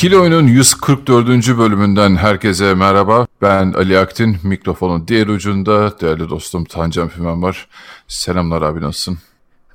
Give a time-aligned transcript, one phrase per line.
[0.00, 1.28] İkili Oyun'un 144.
[1.58, 3.26] bölümünden herkese merhaba.
[3.42, 7.68] Ben Ali Aktin, mikrofonun diğer ucunda değerli dostum Tancan Fümen var.
[8.08, 9.18] Selamlar abi nasılsın?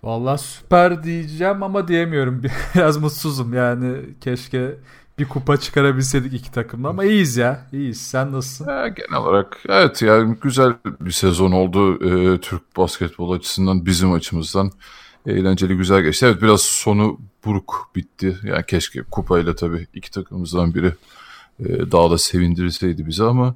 [0.04, 2.42] Vallahi süper diyeceğim ama diyemiyorum.
[2.76, 4.76] Biraz mutsuzum yani keşke
[5.20, 7.68] bir kupa çıkarabilseydik iki takımla ama iyiyiz ya.
[7.74, 8.02] iyiyiz.
[8.02, 8.70] Sen nasılsın?
[8.70, 14.72] Ya, genel olarak evet yani güzel bir sezon oldu e, Türk basketbol açısından bizim açımızdan.
[15.28, 16.26] Eğlenceli güzel geçti.
[16.26, 18.38] Evet biraz sonu buruk bitti.
[18.44, 20.94] Yani keşke kupayla tabii iki takımımızdan biri
[21.60, 23.56] e, daha da sevindirseydi bizi ama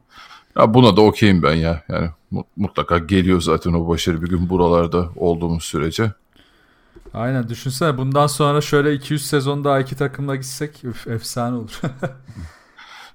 [0.57, 1.84] ya buna da okeyim ben ya.
[1.89, 2.09] Yani
[2.55, 6.11] mutlaka geliyor zaten o başarı bir gün buralarda olduğumuz sürece.
[7.13, 11.81] Aynen düşünsene bundan sonra şöyle 200 sezon daha iki takımla gitsek üf, efsane olur.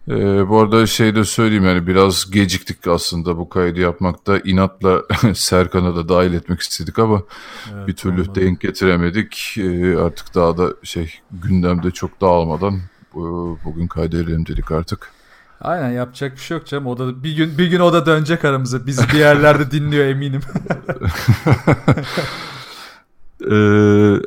[0.08, 4.38] ee, bu arada şey de söyleyeyim yani biraz geciktik aslında bu kaydı yapmakta.
[4.38, 5.02] inatla
[5.34, 7.22] Serkan'a da dahil etmek istedik ama
[7.74, 8.41] evet, bir türlü olmadı.
[8.41, 9.55] denk getiremedik.
[9.58, 12.80] Ee, artık daha da şey gündemde çok dağılmadan
[13.64, 15.11] bugün kaydedelim dedik artık.
[15.61, 16.86] Aynen yapacak bir şey yok canım.
[16.86, 18.86] O da bir gün bir gün o da dönecek aramıza.
[18.86, 20.41] Biz bir yerlerde dinliyor eminim.
[23.45, 23.55] Ee,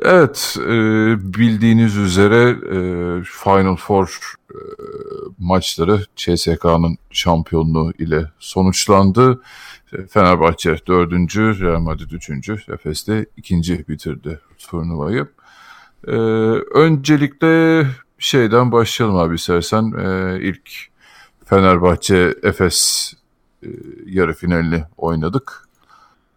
[0.02, 0.68] evet, e,
[1.34, 4.58] bildiğiniz üzere e, Final Four e,
[5.38, 9.42] maçları CSK'nın şampiyonluğu ile sonuçlandı.
[10.10, 15.26] Fenerbahçe dördüncü, Real Madrid üçüncü, Efes de ikinci bitirdi turnuvayı.
[16.06, 16.12] Ee,
[16.74, 17.86] öncelikle
[18.18, 19.92] şeyden başlayalım abi istersen.
[19.98, 20.70] Ee, ilk
[21.44, 23.12] Fenerbahçe Efes
[24.06, 25.67] yarı finalini oynadık.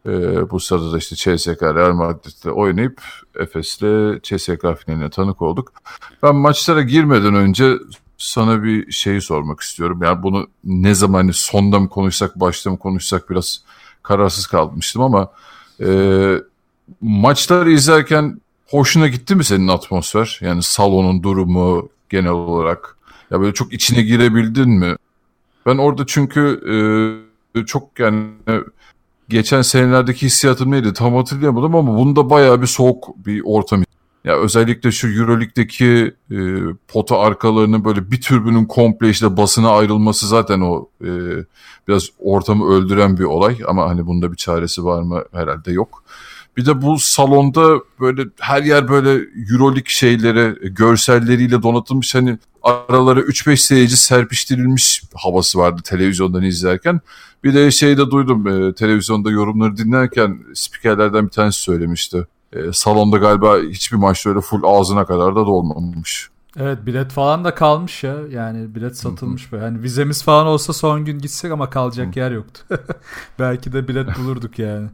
[0.06, 0.12] E,
[0.50, 3.02] bu sırada da işte CSK Real Madrid'le oynayıp
[3.36, 5.74] Efes'le CSK finaline tanık olduk.
[6.24, 7.74] Ben maçlara girmeden önce
[8.18, 10.00] sana bir şey sormak istiyorum.
[10.04, 13.64] Yani bunu ne zaman hani sonda mı konuşsak başta mı konuşsak biraz
[14.04, 15.32] kararsız kalmıştım ama
[15.84, 16.36] e,
[17.02, 20.40] maçları izlerken hoşuna gitti mi senin atmosfer?
[20.42, 22.98] Yani salonun durumu genel olarak.
[23.32, 24.96] Ya böyle çok içine girebildin mi?
[25.66, 26.62] Ben orada çünkü
[27.56, 28.30] e, çok yani
[29.32, 33.84] geçen senelerdeki hissiyatım neydi tam hatırlayamadım ama bunda bayağı bir soğuk bir ortam.
[34.24, 36.38] Ya özellikle şu Euroleague'deki e,
[36.88, 41.10] pota arkalarının böyle bir türbünün komple işte basına ayrılması zaten o e,
[41.88, 46.04] biraz ortamı öldüren bir olay ama hani bunda bir çaresi var mı herhalde yok.
[46.58, 53.58] Bir de bu salonda böyle her yer böyle Euroleague şeylere, görselleriyle donatılmış hani aralara 3-5
[53.58, 57.02] seyirci serpiştirilmiş havası vardı televizyondan izlerken.
[57.44, 62.28] Bir de şey de duydum e, televizyonda yorumları dinlerken spikerlerden bir tanesi söylemişti.
[62.54, 66.30] E, salonda galiba hiçbir maçta öyle full ağzına kadar da dolmamış.
[66.60, 68.16] Evet bilet falan da kalmış ya.
[68.32, 69.64] Yani bilet satılmış böyle.
[69.64, 72.62] Yani vizemiz falan olsa son gün gitsek ama kalacak yer yoktu.
[73.40, 74.88] Belki de bilet bulurduk yani.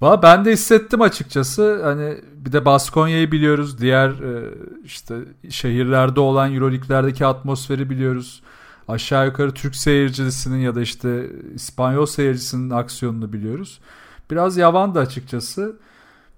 [0.00, 1.80] Valla ben de hissettim açıkçası.
[1.84, 3.80] Hani bir de Baskonya'yı biliyoruz.
[3.80, 5.14] Diğer e, işte
[5.50, 8.42] şehirlerde olan Euroleague'lerdeki atmosferi biliyoruz.
[8.88, 13.80] Aşağı yukarı Türk seyircisinin ya da işte İspanyol seyircisinin aksiyonunu biliyoruz.
[14.30, 15.76] Biraz yavandı açıkçası.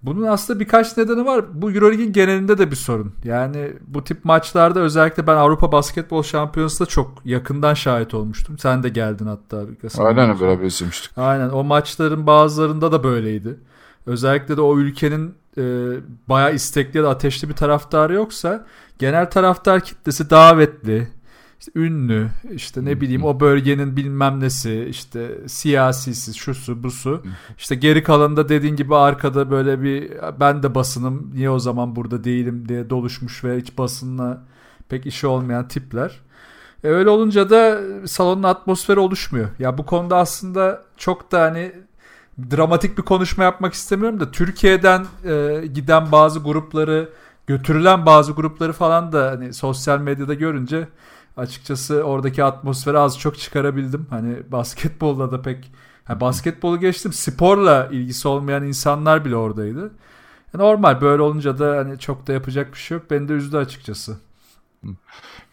[0.02, 1.44] Bunun aslında birkaç nedeni var.
[1.62, 3.12] Bu Euroleague'in genelinde de bir sorun.
[3.24, 8.58] Yani bu tip maçlarda özellikle ben Avrupa Basketbol Şampiyonası'nda çok yakından şahit olmuştum.
[8.58, 9.62] Sen de geldin hatta.
[9.98, 11.18] Aynen beraber izlemiştik.
[11.18, 13.56] Aynen o maçların bazılarında da böyleydi.
[14.06, 15.62] Özellikle de o ülkenin e,
[16.28, 18.66] bayağı istekli ya da ateşli bir taraftarı yoksa
[18.98, 21.08] genel taraftar kitlesi davetli,
[21.60, 27.22] işte ünlü işte ne bileyim o bölgenin bilmem nesi işte siyasisi şusu busu
[27.58, 32.24] işte geri kalanında dediğin gibi arkada böyle bir ben de basınım niye o zaman burada
[32.24, 34.44] değilim diye doluşmuş ve hiç basınla
[34.88, 36.20] pek işi olmayan tipler.
[36.84, 39.48] E öyle olunca da salonun atmosferi oluşmuyor.
[39.58, 41.72] Ya bu konuda aslında çok da hani
[42.50, 47.08] dramatik bir konuşma yapmak istemiyorum da Türkiye'den e, giden bazı grupları
[47.46, 50.88] götürülen bazı grupları falan da hani sosyal medyada görünce
[51.38, 54.06] açıkçası oradaki atmosferi az çok çıkarabildim.
[54.10, 55.72] Hani basketbolda da pek
[56.08, 59.90] yani basketbolu geçtim sporla ilgisi olmayan insanlar bile oradaydı.
[60.54, 63.10] Normal böyle olunca da hani çok da yapacak bir şey yok.
[63.10, 64.18] Beni de üzdü açıkçası.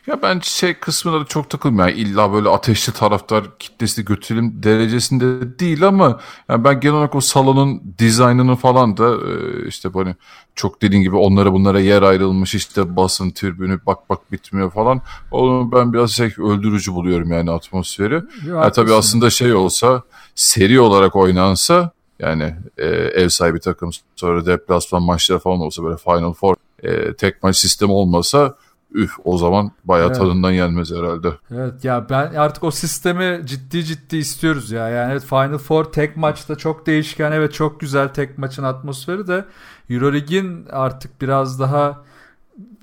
[0.07, 1.89] Ya ben şey kısmına da çok takılmıyorum.
[1.89, 6.19] Yani illa böyle ateşli taraftar kitlesi götürelim derecesinde değil ama
[6.49, 10.15] yani ben genel olarak o salonun dizaynını falan da e, işte böyle
[10.55, 15.01] çok dediğin gibi onlara bunlara yer ayrılmış işte basın tribünü bak bak bitmiyor falan.
[15.31, 18.21] Onu ben biraz şey öldürücü buluyorum yani atmosferi.
[18.47, 20.03] Ya, tabii aslında şey olsa
[20.35, 26.33] seri olarak oynansa yani e, ev sahibi takım sonra deplasman maçları falan olsa böyle Final
[26.33, 28.55] Four e, tek maç sistemi olmasa
[28.95, 30.17] üf o zaman bayağı evet.
[30.17, 31.33] tadından yenmez herhalde.
[31.51, 34.89] Evet ya ben artık o sistemi ciddi ciddi istiyoruz ya.
[34.89, 39.45] Yani evet Final Four tek maçta çok değişken evet çok güzel tek maçın atmosferi de
[39.89, 42.03] Euroleague'in artık biraz daha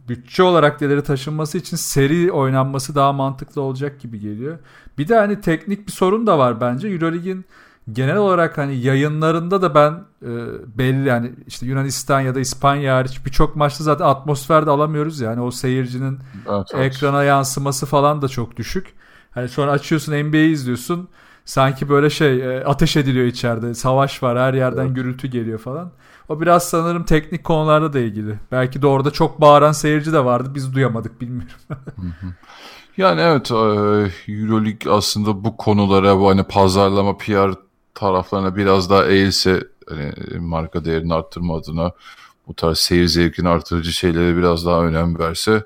[0.08, 4.58] bütçe olarak ileri taşınması için seri oynanması daha mantıklı olacak gibi geliyor.
[4.98, 6.88] Bir de hani teknik bir sorun da var bence.
[6.88, 7.44] Euroleague'in
[7.92, 9.92] genel olarak hani yayınlarında da ben
[10.22, 10.30] e,
[10.78, 15.50] belli yani işte Yunanistan ya da İspanya hariç birçok maçta zaten atmosferde alamıyoruz yani o
[15.50, 16.18] seyircinin
[16.50, 16.94] evet, evet.
[16.94, 18.94] ekrana yansıması falan da çok düşük.
[19.30, 21.08] Hani sonra açıyorsun NBA'yi izliyorsun
[21.44, 24.96] sanki böyle şey e, ateş ediliyor içeride savaş var her yerden evet.
[24.96, 25.90] gürültü geliyor falan.
[26.28, 28.38] O biraz sanırım teknik konularda da ilgili.
[28.52, 31.54] Belki de orada çok bağıran seyirci de vardı biz duyamadık bilmiyorum.
[32.96, 33.54] Yani evet e,
[34.32, 37.54] Euroleague aslında bu konulara bu hani pazarlama PR
[37.94, 41.92] taraflarına biraz daha eğilse hani marka değerini arttırma adına
[42.48, 45.64] bu tarz seyir zevkini artırıcı şeylere biraz daha önem verse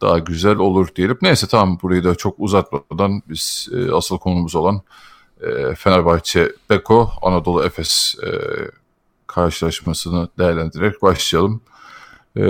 [0.00, 1.18] daha güzel olur diyelim.
[1.22, 4.80] Neyse tamam burayı da çok uzatmadan biz e, asıl konumuz olan
[5.40, 8.30] e, Fenerbahçe Beko Anadolu Efes e,
[9.26, 11.60] karşılaşmasını değerlendirerek başlayalım.
[12.36, 12.42] E,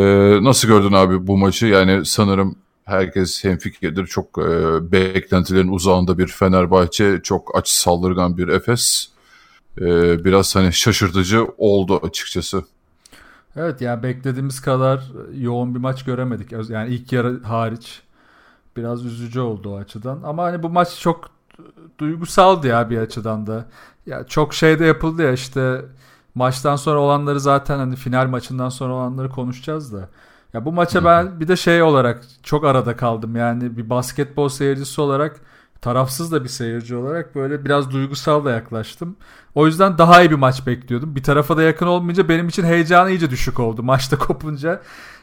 [0.45, 1.67] nasıl gördün abi bu maçı?
[1.67, 4.07] Yani sanırım herkes hemfikirdir.
[4.07, 9.09] Çok e, beklentilerin uzağında bir Fenerbahçe, çok aç saldırgan bir Efes.
[9.81, 9.85] E,
[10.25, 12.65] biraz hani şaşırtıcı oldu açıkçası.
[13.57, 15.03] Evet yani beklediğimiz kadar
[15.35, 16.71] yoğun bir maç göremedik.
[16.71, 18.03] Yani ilk yarı hariç
[18.77, 20.21] biraz üzücü oldu o açıdan.
[20.25, 21.31] Ama hani bu maç çok
[21.99, 23.67] duygusaldı ya bir açıdan da.
[24.07, 25.85] Ya çok şey de yapıldı ya işte
[26.35, 30.09] maçtan sonra olanları zaten hani final maçından sonra olanları konuşacağız da.
[30.57, 33.37] Ya bu maça ben bir de şey olarak çok arada kaldım.
[33.37, 35.41] Yani bir basketbol seyircisi olarak
[35.81, 39.17] tarafsız da bir seyirci olarak böyle biraz duygusal da yaklaştım.
[39.55, 41.17] O yüzden daha iyi bir maç bekliyordum.
[41.17, 44.83] Bir tarafa da yakın olmayınca benim için heyecanı iyice düşük oldu maçta kopunca.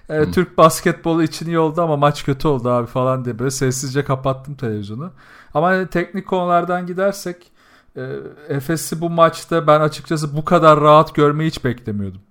[0.10, 4.04] E, Türk basketbolu için iyi oldu ama maç kötü oldu abi falan diye böyle sessizce
[4.04, 5.12] kapattım televizyonu.
[5.54, 7.52] Ama teknik konulardan gidersek
[7.98, 8.02] e,
[8.50, 12.22] Efes'i bu maçta ben açıkçası bu kadar rahat görmeyi hiç beklemiyordum.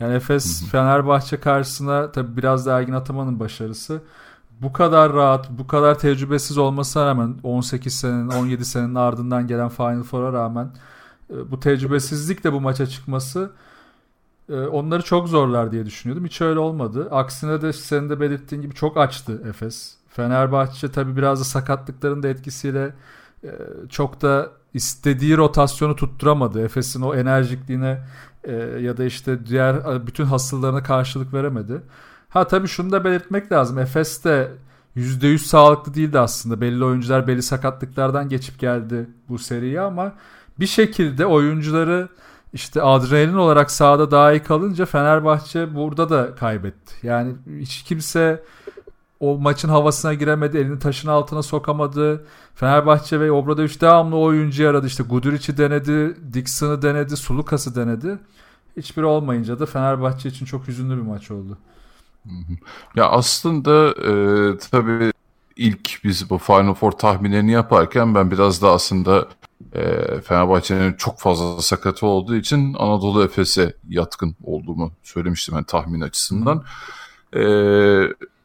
[0.00, 4.02] Yani Efes Fenerbahçe karşısına tabi biraz da Ergin Ataman'ın başarısı.
[4.62, 10.02] Bu kadar rahat, bu kadar tecrübesiz olmasına rağmen 18 senenin, 17 senenin ardından gelen Final
[10.02, 10.70] Four'a rağmen
[11.30, 13.50] e, bu tecrübesizlikle bu maça çıkması
[14.48, 16.26] e, onları çok zorlar diye düşünüyordum.
[16.26, 17.08] Hiç öyle olmadı.
[17.10, 19.94] Aksine de senin de belirttiğin gibi çok açtı Efes.
[20.08, 22.94] Fenerbahçe tabi biraz da sakatlıkların da etkisiyle
[23.44, 23.50] e,
[23.88, 26.64] çok da istediği rotasyonu tutturamadı.
[26.64, 27.98] Efes'in o enerjikliğine
[28.44, 31.82] e, ya da işte diğer bütün hastalarına karşılık veremedi.
[32.28, 33.78] Ha tabii şunu da belirtmek lazım.
[33.78, 34.52] Efes de
[34.96, 36.60] %100 sağlıklı değildi aslında.
[36.60, 40.12] Belli oyuncular belli sakatlıklardan geçip geldi bu seriye ama
[40.60, 42.08] bir şekilde oyuncuları
[42.52, 47.06] işte adrenalin olarak sahada daha iyi kalınca Fenerbahçe burada da kaybetti.
[47.06, 48.44] Yani hiç kimse
[49.20, 50.58] o maçın havasına giremedi.
[50.58, 52.26] Elini taşın altına sokamadı.
[52.54, 54.86] Fenerbahçe ve Obradoviç devamlı oyuncu aradı.
[54.86, 58.18] İşte Guduric'i denedi, Dixon'ı denedi, Sulukas'ı denedi.
[58.76, 61.58] Hiçbiri olmayınca da Fenerbahçe için çok hüzünlü bir maç oldu.
[62.96, 64.12] Ya aslında e,
[64.58, 65.12] tabii
[65.56, 69.28] ilk biz bu Final Four tahminlerini yaparken ben biraz da aslında
[69.72, 69.80] e,
[70.20, 76.64] Fenerbahçe'nin çok fazla sakatı olduğu için Anadolu Efes'e yatkın olduğumu söylemiştim ben tahmin açısından.
[77.36, 77.42] E,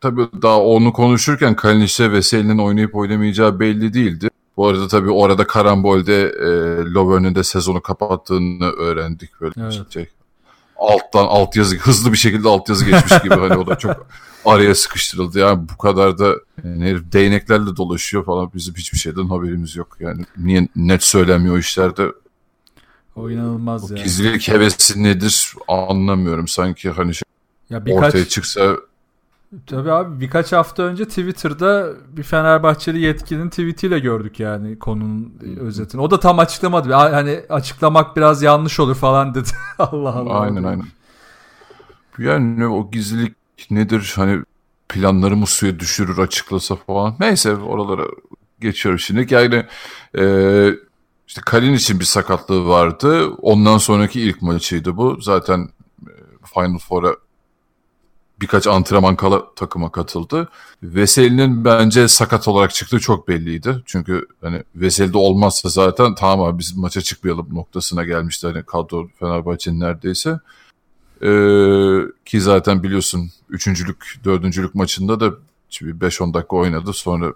[0.04, 4.30] tabii daha onu konuşurken Kalinic'le Veseli'nin oynayıp oynamayacağı belli değildi.
[4.58, 6.50] Bu arada tabii orada karambolde e,
[6.94, 9.94] Lovern'ın de sezonu kapattığını öğrendik böyle evet.
[9.94, 10.10] şey.
[10.78, 14.08] Alttan alt yazı hızlı bir şekilde alt yazı geçmiş gibi hani o da çok
[14.46, 15.40] araya sıkıştırıldı.
[15.40, 19.98] Yani bu kadar da yani değneklerle dolaşıyor falan bizim hiçbir şeyden haberimiz yok.
[20.00, 22.12] Yani niye net söylemiyor işlerde
[23.16, 23.98] o inanılmaz ya.
[23.98, 26.48] Gizlilik hevesi nedir anlamıyorum.
[26.48, 27.24] Sanki hani şey
[27.70, 28.78] ya birkaç, ortaya çıksa
[29.68, 36.02] Tabii abi birkaç hafta önce Twitter'da bir Fenerbahçeli yetkinin tweetiyle gördük yani konunun özetini.
[36.02, 36.94] O da tam açıklamadı.
[36.94, 39.50] Hani açıklamak biraz yanlış olur falan dedi.
[39.80, 40.40] Allah Allah.
[40.40, 40.86] Aynen aynen.
[42.18, 43.36] Yani o gizlilik
[43.72, 44.44] nedir hani
[44.90, 47.16] planları mı suya düşürür açıklasa falan.
[47.20, 48.04] Neyse oralara
[48.60, 49.34] geçiyorum şimdi.
[49.34, 49.66] Yani
[50.18, 50.24] e,
[51.28, 53.30] işte Kalin için bir sakatlığı vardı.
[53.30, 55.22] Ondan sonraki ilk maçıydı bu.
[55.22, 55.70] Zaten
[56.02, 56.12] e,
[56.54, 57.16] Final Four'a
[58.44, 60.50] birkaç antrenman kala takıma katıldı.
[60.84, 63.84] Veseli'nin bence sakat olarak çıktığı çok belliydi.
[63.86, 69.80] Çünkü hani Veseli'de olmazsa zaten tamam abi biz maça çıkmayalım noktasına gelmişti hani kadro Fenerbahçe'nin
[69.80, 70.40] neredeyse.
[71.22, 75.34] Ee, ki zaten biliyorsun üçüncülük, dördüncülük maçında da
[75.72, 76.94] 5-10 dakika oynadı.
[76.94, 77.34] Sonra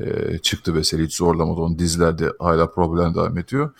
[0.00, 1.60] e, çıktı Veseli hiç zorlamadı.
[1.60, 3.70] Onun dizlerde hala problem devam ediyor.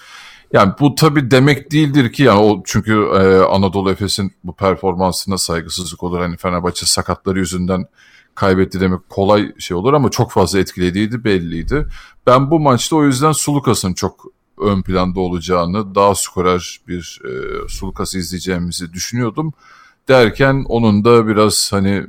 [0.52, 6.02] Yani bu tabii demek değildir ki yani o çünkü e, Anadolu Efes'in bu performansına saygısızlık
[6.02, 6.20] olur.
[6.20, 7.86] Hani Fenerbahçe sakatları yüzünden
[8.34, 11.86] kaybetti demek kolay şey olur ama çok fazla etkilediğiydi belliydi.
[12.26, 14.24] Ben bu maçta o yüzden Sulukas'ın çok
[14.60, 17.30] ön planda olacağını, daha skoraj bir e,
[17.68, 19.52] Sulukas'ı izleyeceğimizi düşünüyordum.
[20.08, 22.06] Derken onun da biraz hani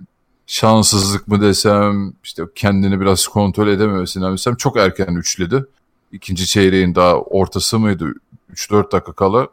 [0.50, 5.66] şanssızlık mı desem, işte kendini biraz kontrol edememesinden desem çok erken üçledi.
[6.12, 8.14] İkinci çeyreğin daha ortası mıydı?
[8.54, 9.48] 3-4 dakika kala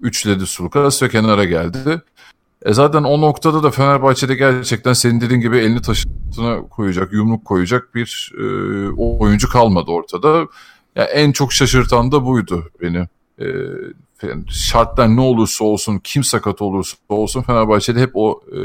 [0.00, 2.02] üçledi Sulukas ve kenara geldi.
[2.62, 7.94] E zaten o noktada da Fenerbahçe'de gerçekten senin dediğin gibi elini taşına koyacak, yumruk koyacak
[7.94, 8.44] bir e,
[8.96, 10.46] oyuncu kalmadı ortada.
[10.96, 13.08] Yani en çok şaşırtan da buydu beni.
[13.40, 13.46] E,
[14.48, 18.58] şartlar ne olursa olsun, kim sakat olursa olsun Fenerbahçe'de hep o e,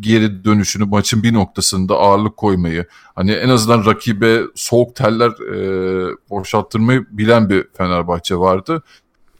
[0.00, 7.06] geri dönüşünü maçın bir noktasında ağırlık koymayı, hani en azından rakibe soğuk teller e, boşalttırmayı
[7.10, 8.82] bilen bir Fenerbahçe vardı.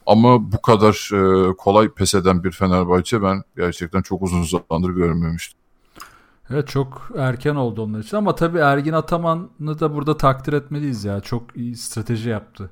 [0.07, 5.59] Ama bu kadar e, kolay pes eden bir Fenerbahçe ben gerçekten çok uzun zamandır görmemiştim.
[6.51, 11.21] Evet çok erken oldu onlar için ama tabii Ergin Ataman'ı da burada takdir etmeliyiz ya.
[11.21, 12.71] Çok iyi strateji yaptı.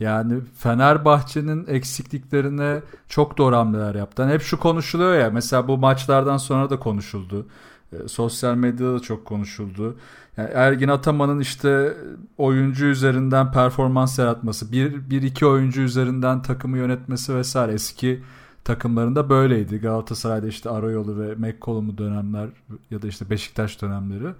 [0.00, 4.22] Yani Fenerbahçe'nin eksikliklerine çok doğru hamleler yaptı.
[4.22, 7.46] Yani hep şu konuşuluyor ya mesela bu maçlardan sonra da konuşuldu.
[7.92, 9.96] E, sosyal medyada da çok konuşuldu.
[10.36, 11.96] Yani Ergin Ataman'ın işte
[12.38, 18.22] oyuncu üzerinden performans yaratması, bir, bir iki oyuncu üzerinden takımı yönetmesi vesaire eski
[18.64, 19.78] takımlarında böyleydi.
[19.78, 22.48] Galatasaray'da işte Arayolu ve McCollum'u dönemler
[22.90, 24.34] ya da işte Beşiktaş dönemleri.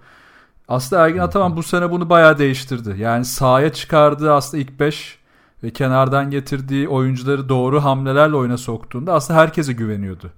[0.67, 2.95] Aslında Ergin Ataman bu sene bunu bayağı değiştirdi.
[2.99, 5.19] Yani sahaya çıkardığı aslında ilk 5
[5.63, 10.31] ve kenardan getirdiği oyuncuları doğru hamlelerle oyuna soktuğunda aslında herkese güveniyordu.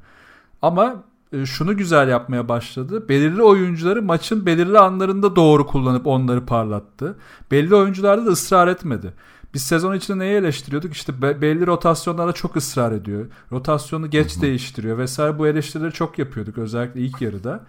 [0.62, 3.10] Ama e, şunu güzel yapmaya başladı.
[3.10, 7.16] Belirli oyuncuları maçın belirli anlarında doğru kullanıp onları parlattı.
[7.52, 9.14] Belli oyuncularda da ısrar etmedi.
[9.54, 10.94] Biz sezon içinde neyi eleştiriyorduk?
[10.94, 13.26] İşte belli rotasyonlara çok ısrar ediyor.
[13.52, 14.42] Rotasyonu geç Hı-hı.
[14.42, 17.66] değiştiriyor vesaire bu eleştirileri çok yapıyorduk özellikle ilk yarıda.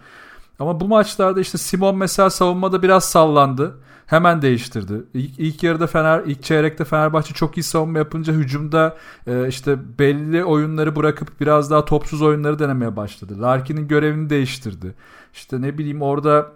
[0.61, 3.77] Ama bu maçlarda işte Simon mesela savunmada biraz sallandı.
[4.05, 4.93] Hemen değiştirdi.
[5.13, 10.45] İlk, ilk yarıda Fener, ilk çeyrekte Fenerbahçe çok iyi savunma yapınca hücumda e, işte belli
[10.45, 13.41] oyunları bırakıp biraz daha topsuz oyunları denemeye başladı.
[13.41, 14.93] Larkin'in görevini değiştirdi.
[15.33, 16.51] İşte ne bileyim orada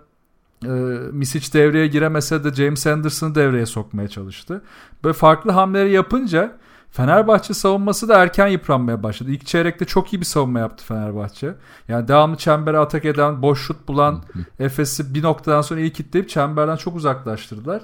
[0.63, 0.69] e,
[1.12, 4.62] Misic devreye giremese de James Anderson'ı devreye sokmaya çalıştı.
[5.03, 6.57] Böyle farklı hamleleri yapınca
[6.96, 9.32] Fenerbahçe savunması da erken yıpranmaya başladı.
[9.32, 11.56] İlk çeyrekte çok iyi bir savunma yaptı Fenerbahçe.
[11.88, 14.24] Yani devamlı çembere atak eden, boş şut bulan
[14.60, 17.82] Efes'i bir noktadan sonra iyi kitleyip çemberden çok uzaklaştırdılar.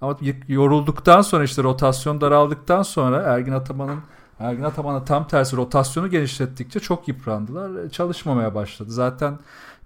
[0.00, 0.16] Ama
[0.48, 4.00] yorulduktan sonra işte rotasyon daraldıktan sonra Ergin Ataman'ın
[4.40, 7.84] Ergin Ataman'a tam tersi rotasyonu genişlettikçe çok yıprandılar.
[7.84, 8.90] E, çalışmamaya başladı.
[8.90, 9.38] Zaten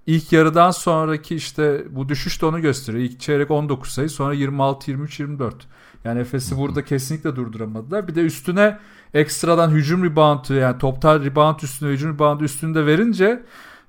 [0.07, 3.05] ilk yarıdan sonraki işte bu düşüş de onu gösteriyor.
[3.05, 5.67] İlk çeyrek 19 sayı sonra 26, 23, 24.
[6.05, 8.09] Yani Efes'i burada kesinlikle durduramadılar.
[8.09, 8.79] Bir de üstüne
[9.15, 13.43] ekstradan hücum reboundu yani toptal rebound üstüne hücum reboundu üstünde verince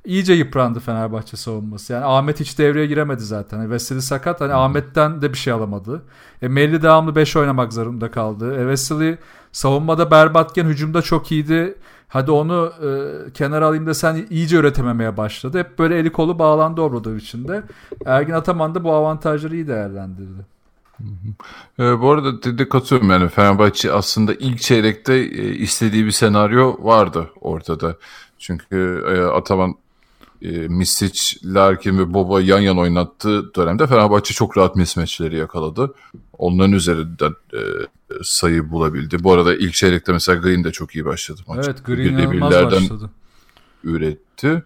[0.06, 1.94] iyice yıprandı Fenerbahçe savunması.
[1.94, 3.58] Yani Ahmet hiç devreye giremedi zaten.
[3.58, 4.42] Yani Veseli sakat.
[4.42, 6.02] Hani Ahmet'ten de bir şey alamadı.
[6.42, 8.56] E, Melli devamlı 5 oynamak zorunda kaldı.
[8.56, 9.18] E, Veseli
[9.52, 11.76] savunmada berbatken hücumda çok iyiydi.
[12.08, 15.60] Hadi onu e, kenara alayım da sen iyice üretememeye başladı.
[15.60, 17.64] Hep böyle eli kolu bağlandı Obradovic'in de.
[18.06, 20.46] Ergin Ataman da bu avantajları iyi değerlendirdi.
[21.80, 27.30] E, bu arada de katıyorum yani Fenerbahçe aslında ilk çeyrekte e, istediği bir senaryo vardı
[27.42, 27.98] ortada.
[28.38, 29.76] Çünkü e, Ataman
[30.42, 35.94] e, Misic, Larkin ve Boba yan yana oynattığı dönemde Fenerbahçe çok rahat mismatchleri yakaladı.
[36.38, 37.60] Onların üzerinden e,
[38.24, 39.24] sayı bulabildi.
[39.24, 41.66] Bu arada ilk çeyrekte mesela Green de çok iyi başladı maç.
[41.66, 43.10] Evet Green inanılmaz başladı.
[43.84, 44.64] Üretti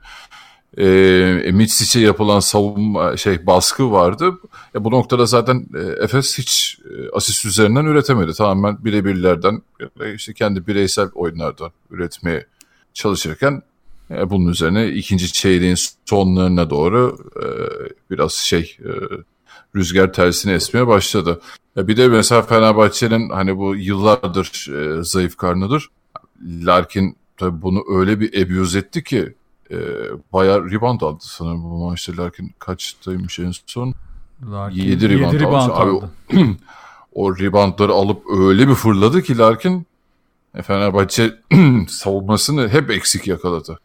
[0.77, 4.39] e, Mitsic'e yapılan savunma şey baskı vardı.
[4.75, 8.33] E, bu noktada zaten e, Efes hiç e, asist üzerinden üretemedi.
[8.33, 9.61] Tamamen birebirlerden
[10.15, 12.47] işte kendi bireysel oyunlardan üretmeye
[12.93, 13.61] çalışırken
[14.11, 17.45] e, bunun üzerine ikinci çeyreğin sonlarına doğru e,
[18.11, 18.91] biraz şey e,
[19.75, 21.41] rüzgar tersine esmeye başladı.
[21.77, 25.89] E, bir de mesela Fenerbahçe'nin hani bu yıllardır e, zayıf karnıdır.
[26.45, 29.33] Larkin tabii bunu öyle bir abuse etti ki
[29.71, 29.77] e,
[30.33, 32.17] bayağı rebound aldı sanırım bu maçta.
[32.17, 33.93] Larkin kaçtaymış en son?
[34.51, 36.11] Larkin 7 rebound, 7 rebound aldı.
[36.33, 36.57] Abi,
[37.13, 39.85] o reboundları alıp öyle bir fırladı ki Larkin
[40.55, 41.33] e, Fenerbahçe
[41.89, 43.79] savunmasını hep eksik yakaladı.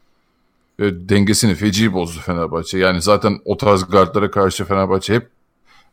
[0.78, 2.78] e, dengesini feci bozdu Fenerbahçe.
[2.78, 5.28] Yani zaten o tarz gardlara karşı Fenerbahçe hep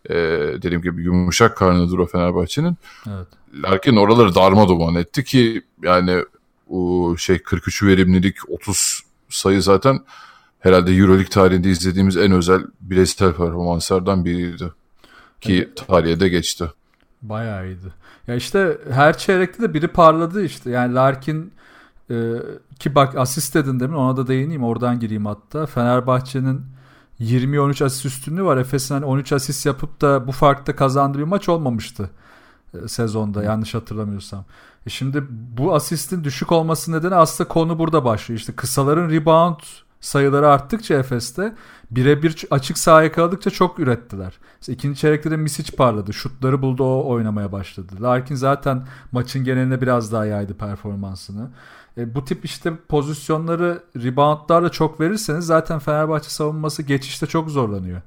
[0.10, 0.15] e,
[0.62, 2.77] dediğim gibi yumuşak karnıdır o Fenerbahçe'nin.
[3.08, 3.27] Evet.
[3.53, 6.24] Larkin oraları darma duman etti ki yani
[6.70, 10.00] o şey 43 verimlilik 30 sayı zaten
[10.60, 14.72] herhalde Euroleague tarihinde izlediğimiz en özel bireysel performanslardan biriydi.
[15.41, 16.72] Ki tarihe de geçti.
[17.22, 17.93] Bayağı iyiydi.
[18.27, 20.69] Ya işte her çeyrekte de biri parladı işte.
[20.69, 21.53] Yani Larkin
[22.10, 22.15] e,
[22.79, 25.65] ki bak asist dedin demin ona da değineyim oradan gireyim hatta.
[25.65, 26.62] Fenerbahçe'nin
[27.19, 28.57] 20-13 asist üstünlüğü var.
[28.57, 32.10] Efes'in hani 13 asist yapıp da bu farkta kazandığı bir maç olmamıştı
[32.88, 34.45] sezonda yanlış hatırlamıyorsam.
[34.86, 38.39] E şimdi bu asistin düşük olması nedeni aslında konu burada başlıyor.
[38.39, 39.59] İşte kısaların rebound
[40.01, 41.55] sayıları arttıkça Efes'te
[41.91, 44.33] birebir açık sahaya kaldıkça çok ürettiler.
[44.62, 46.13] İşte ikinci çeyrekte de Misic parladı.
[46.13, 47.93] Şutları buldu o oynamaya başladı.
[48.01, 51.50] Larkin zaten maçın geneline biraz daha yaydı performansını.
[51.97, 58.01] E, bu tip işte pozisyonları reboundlarla çok verirseniz zaten Fenerbahçe savunması geçişte çok zorlanıyor.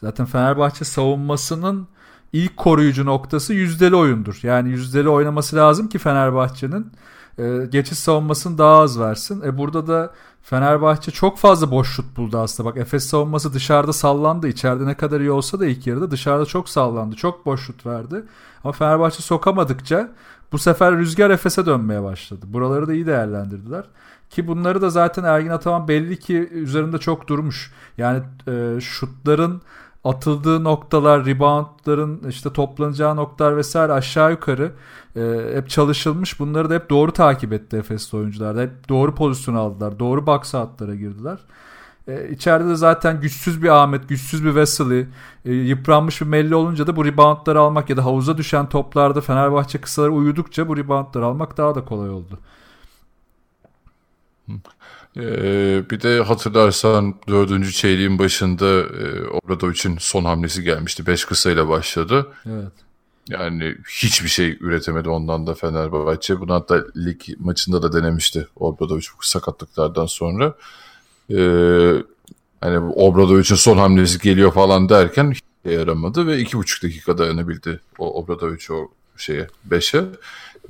[0.00, 1.88] Zaten Fenerbahçe savunmasının
[2.32, 4.40] ilk koruyucu noktası yüzdeli oyundur.
[4.42, 6.92] Yani yüzdeli oynaması lazım ki Fenerbahçe'nin
[7.38, 9.42] e, geçiş savunmasını daha az versin.
[9.42, 10.12] E burada da
[10.42, 12.68] Fenerbahçe çok fazla boş şut buldu aslında.
[12.70, 14.48] Bak Efes savunması dışarıda sallandı.
[14.48, 17.16] İçeride ne kadar iyi olsa da ilk yarıda dışarıda çok sallandı.
[17.16, 18.24] Çok boş şut verdi.
[18.64, 20.10] Ama Fenerbahçe sokamadıkça
[20.52, 22.46] bu sefer rüzgar Efes'e dönmeye başladı.
[22.48, 23.84] Buraları da iyi değerlendirdiler.
[24.30, 27.72] Ki bunları da zaten Ergin Ataman belli ki üzerinde çok durmuş.
[27.98, 29.62] Yani e, şutların
[30.04, 34.72] atıldığı noktalar, reboundların işte toplanacağı noktalar vesaire aşağı yukarı
[35.16, 35.20] e,
[35.54, 36.40] hep çalışılmış.
[36.40, 38.60] Bunları da hep doğru takip etti Efes'te oyuncular.
[38.60, 39.98] Hep doğru pozisyon aldılar.
[39.98, 41.38] Doğru box outlara girdiler.
[42.08, 45.06] E, içeride de zaten güçsüz bir Ahmet, güçsüz bir Vesely,
[45.44, 49.80] e, yıpranmış bir Melli olunca da bu reboundları almak ya da havuza düşen toplarda Fenerbahçe
[49.80, 52.38] kısaları uyudukça bu reboundları almak daha da kolay oldu.
[55.16, 61.06] Ee, bir de hatırlarsan dördüncü çeyreğin başında e, Obradovic'in son hamlesi gelmişti.
[61.06, 62.26] Beş kısayla başladı.
[62.46, 62.72] Evet.
[63.28, 66.40] Yani hiçbir şey üretemedi ondan da Fenerbahçe.
[66.40, 70.54] Bunu hatta lig maçında da denemişti Obradovic bu sakatlıklardan sonra.
[71.30, 71.92] Ee,
[72.60, 78.22] hani Obradovic'in son hamlesi geliyor falan derken hiç yaramadı ve iki buçuk dakika dayanabildi o
[78.22, 80.04] Obradovic o şeye beşe.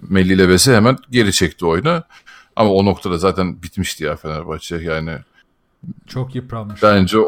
[0.09, 2.03] Melli ile Vese hemen geri çekti oyunu.
[2.57, 5.19] Ama o noktada zaten bitmişti ya Fenerbahçe yani.
[6.07, 6.83] Çok yıpranmış.
[6.83, 7.19] Bence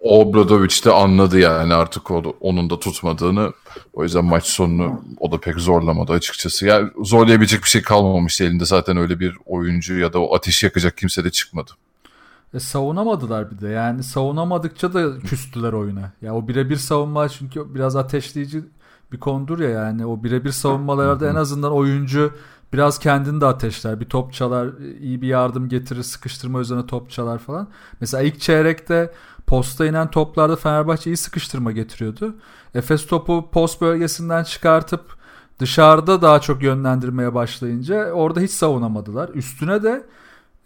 [0.00, 3.52] Obradovic de anladı yani artık o, onun da tutmadığını.
[3.92, 6.66] O yüzden maç sonunu o da pek zorlamadı açıkçası.
[6.66, 10.96] Yani zorlayabilecek bir şey kalmamıştı elinde zaten öyle bir oyuncu ya da o ateş yakacak
[10.96, 11.70] kimse de çıkmadı.
[12.54, 16.12] E, savunamadılar bir de yani savunamadıkça da küstüler oyuna.
[16.22, 18.64] Ya o birebir savunma çünkü biraz ateşleyici
[19.12, 22.32] bir kondur ya yani o birebir savunmalarda en azından oyuncu
[22.72, 24.00] biraz kendini de ateşler.
[24.00, 24.68] Bir top çalar,
[25.00, 27.68] iyi bir yardım getirir, sıkıştırma üzerine top çalar falan.
[28.00, 29.12] Mesela ilk çeyrekte
[29.46, 32.34] posta inen toplarda Fenerbahçe iyi sıkıştırma getiriyordu.
[32.74, 35.16] Efes topu post bölgesinden çıkartıp
[35.60, 39.28] dışarıda daha çok yönlendirmeye başlayınca orada hiç savunamadılar.
[39.28, 40.06] Üstüne de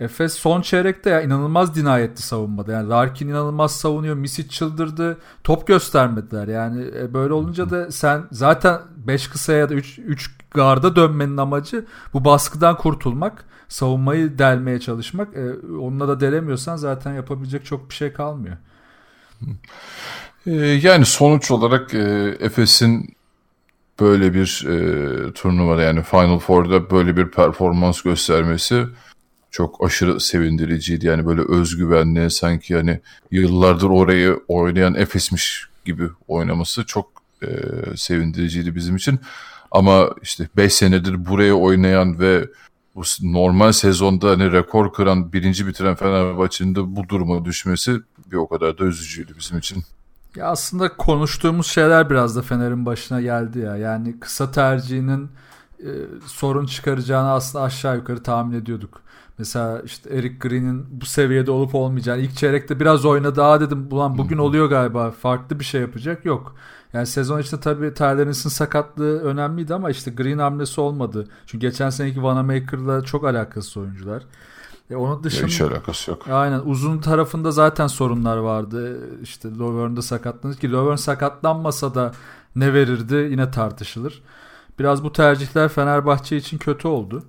[0.00, 2.72] Efes son çeyrekte ya inanılmaz dinayetli savunmadı.
[2.72, 4.16] Yani Larkin inanılmaz savunuyor.
[4.16, 5.18] Misic çıldırdı.
[5.44, 6.48] Top göstermediler.
[6.48, 11.36] Yani e, böyle olunca da sen zaten 5 kısaya ya da 3 3 garda dönmenin
[11.36, 13.44] amacı bu baskıdan kurtulmak.
[13.68, 15.36] Savunmayı delmeye çalışmak.
[15.36, 18.56] E, onunla da delemiyorsan zaten yapabilecek çok bir şey kalmıyor.
[20.46, 23.16] E, yani sonuç olarak e, Efes'in
[24.00, 28.86] böyle bir e, turnuvada yani Final Four'da böyle bir performans göstermesi
[29.54, 31.06] çok aşırı sevindiriciydi.
[31.06, 37.06] Yani böyle özgüvenli sanki yani yıllardır orayı oynayan Efes'miş gibi oynaması çok
[37.42, 37.48] e,
[37.96, 39.20] sevindiriciydi bizim için.
[39.70, 42.48] Ama işte 5 senedir buraya oynayan ve
[42.94, 48.00] bu normal sezonda hani rekor kıran birinci bitiren Fenerbahçe'nin de bu duruma düşmesi
[48.32, 49.82] bir o kadar da üzücüydü bizim için.
[50.36, 53.76] Ya aslında konuştuğumuz şeyler biraz da Fener'in başına geldi ya.
[53.76, 55.30] Yani kısa tercihinin
[55.80, 55.90] e,
[56.26, 59.03] sorun çıkaracağını aslında aşağı yukarı tahmin ediyorduk.
[59.38, 63.44] Mesela işte Eric Green'in bu seviyede olup olmayacağını ilk çeyrekte biraz oynadı.
[63.44, 66.24] Aa dedim ulan bugün oluyor galiba farklı bir şey yapacak.
[66.24, 66.54] Yok.
[66.92, 71.28] Yani sezon içinde tabii Tyler sakatlığı önemliydi ama işte Green hamlesi olmadı.
[71.46, 74.22] Çünkü geçen seneki Vanamaker'la çok alakası oyuncular.
[74.90, 76.28] E onun dışında hiç alakası yok.
[76.28, 78.98] Aynen uzun tarafında zaten sorunlar vardı.
[79.22, 82.12] İşte Lovern'da sakatlanır ki Lovern sakatlanmasa da
[82.56, 84.22] ne verirdi yine tartışılır.
[84.78, 87.22] Biraz bu tercihler Fenerbahçe için kötü oldu.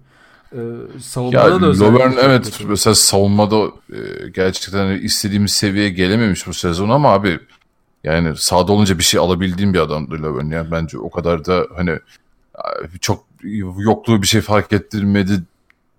[0.54, 0.58] Ee,
[1.02, 2.68] savunmada ya, da Lovern evet kötü.
[2.68, 7.40] mesela savunmada e, gerçekten istediğimiz seviyeye gelememiş bu sezon ama abi
[8.04, 10.50] yani sağda olunca bir şey alabildiğim bir adamdı Lovern.
[10.50, 12.00] Yani bence o kadar da hani
[13.02, 13.26] çok
[13.78, 15.44] yokluğu bir şey fark ettirmedi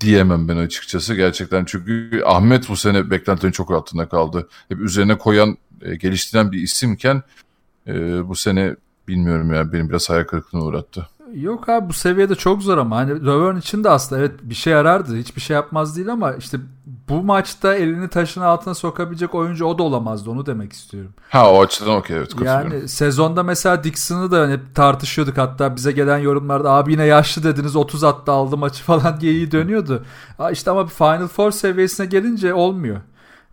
[0.00, 4.48] diyemem ben açıkçası gerçekten çünkü Ahmet bu sene beklentilerin çok altında kaldı.
[4.68, 7.22] Hep üzerine koyan, e, geliştiren bir isimken
[7.86, 8.76] e, bu sene
[9.08, 11.08] bilmiyorum ya benim biraz hayal kırıklığına uğrattı.
[11.34, 14.74] Yok abi bu seviyede çok zor ama hani Rövern için de aslında evet bir şey
[14.74, 15.16] arardı.
[15.16, 16.58] Hiçbir şey yapmaz değil ama işte
[17.08, 21.12] bu maçta elini taşın altına sokabilecek oyuncu o da olamazdı onu demek istiyorum.
[21.30, 26.18] Ha o açıdan okey evet Yani sezonda mesela Dixon'ı da hep tartışıyorduk hatta bize gelen
[26.18, 30.04] yorumlarda abi yine yaşlı dediniz 30 attı aldı maçı falan diye iyi dönüyordu.
[30.52, 33.00] İşte ama bir Final Four seviyesine gelince olmuyor.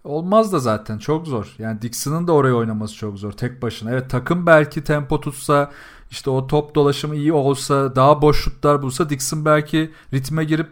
[0.03, 1.55] Olmaz da zaten çok zor.
[1.59, 3.91] Yani Dixon'ın da oraya oynaması çok zor tek başına.
[3.91, 5.71] Evet takım belki tempo tutsa
[6.13, 10.69] işte o top dolaşımı iyi olsa daha boş şutlar bulsa Dixon belki ritme girip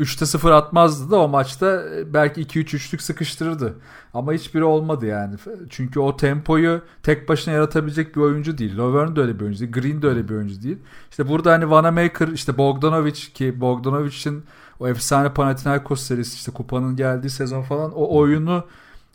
[0.00, 3.74] 3'te 0 atmazdı da o maçta belki 2-3-3'lük sıkıştırırdı.
[4.14, 5.36] Ama hiçbiri olmadı yani.
[5.70, 8.76] Çünkü o tempoyu tek başına yaratabilecek bir oyuncu değil.
[8.76, 9.72] Lovern de öyle bir oyuncu değil.
[9.72, 10.78] Green de öyle bir oyuncu değil.
[11.10, 14.44] İşte burada hani Vanamaker, işte Bogdanovic ki Bogdanovic'in
[14.80, 18.64] o efsane Panathinaikos serisi işte kupanın geldiği sezon falan o oyunu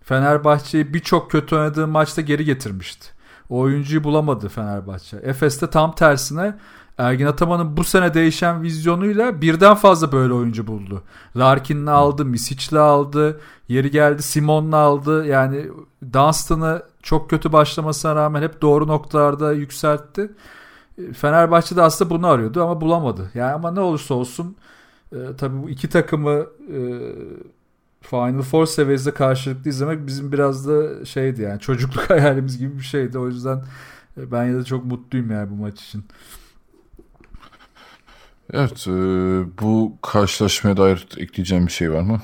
[0.03, 3.16] Fenerbahçe'yi birçok kötü oynadığı maçta geri getirmişti.
[3.49, 5.17] O oyuncuyu bulamadı Fenerbahçe.
[5.17, 6.55] Efes'te tam tersine
[6.97, 11.03] Ergin Ataman'ın bu sene değişen vizyonuyla birden fazla böyle oyuncu buldu.
[11.35, 15.25] Larkin'le aldı, Misic'le aldı, yeri geldi Simon'la aldı.
[15.25, 15.67] Yani
[16.13, 20.31] Dunstan'ı çok kötü başlamasına rağmen hep doğru noktalarda yükseltti.
[21.13, 23.31] Fenerbahçe de aslında bunu arıyordu ama bulamadı.
[23.33, 24.55] Yani ama ne olursa olsun
[25.11, 26.79] e, tabii bu iki takımı e,
[28.01, 33.17] Final Four seviyesinde karşılıklı izlemek bizim biraz da şeydi yani çocukluk hayalimiz gibi bir şeydi.
[33.17, 33.63] O yüzden
[34.17, 36.05] e, ben ya da çok mutluyum yani bu maç için.
[38.53, 38.91] Evet, e,
[39.61, 42.21] bu karşılaşmaya dair ekleyeceğim bir şey var mı?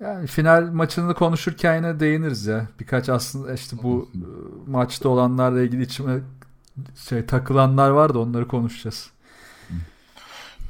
[0.00, 2.66] Yani final maçını konuşurken yine değiniriz ya.
[2.80, 4.20] Birkaç aslında işte bu e,
[4.70, 6.20] maçta olanlarla ilgili içime
[7.08, 9.10] şey takılanlar var da onları konuşacağız.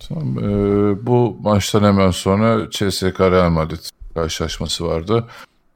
[0.09, 0.39] Tamam.
[0.39, 3.81] E, bu maçtan hemen sonra CSK Real Madrid
[4.15, 5.29] karşılaşması vardı.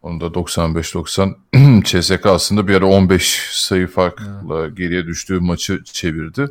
[0.03, 4.77] Onu da 95-90 CSK aslında bir ara 15 sayı farkla evet.
[4.77, 6.47] geriye düştüğü maçı çevirdi.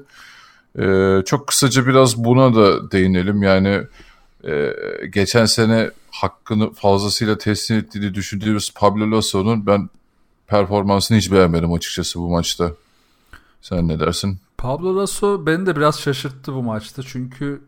[0.80, 3.44] Ee, çok kısaca biraz buna da değinelim.
[3.44, 3.82] Yani
[4.48, 4.74] e,
[5.10, 9.90] geçen sene hakkını fazlasıyla teslim ettiğini düşündüğümüz Pablo Lasso'nun ben
[10.48, 12.72] performansını hiç beğenmedim açıkçası bu maçta.
[13.62, 14.40] Sen ne dersin?
[14.58, 17.04] Pablo Lasso beni de biraz şaşırttı bu maçta.
[17.04, 17.62] Çünkü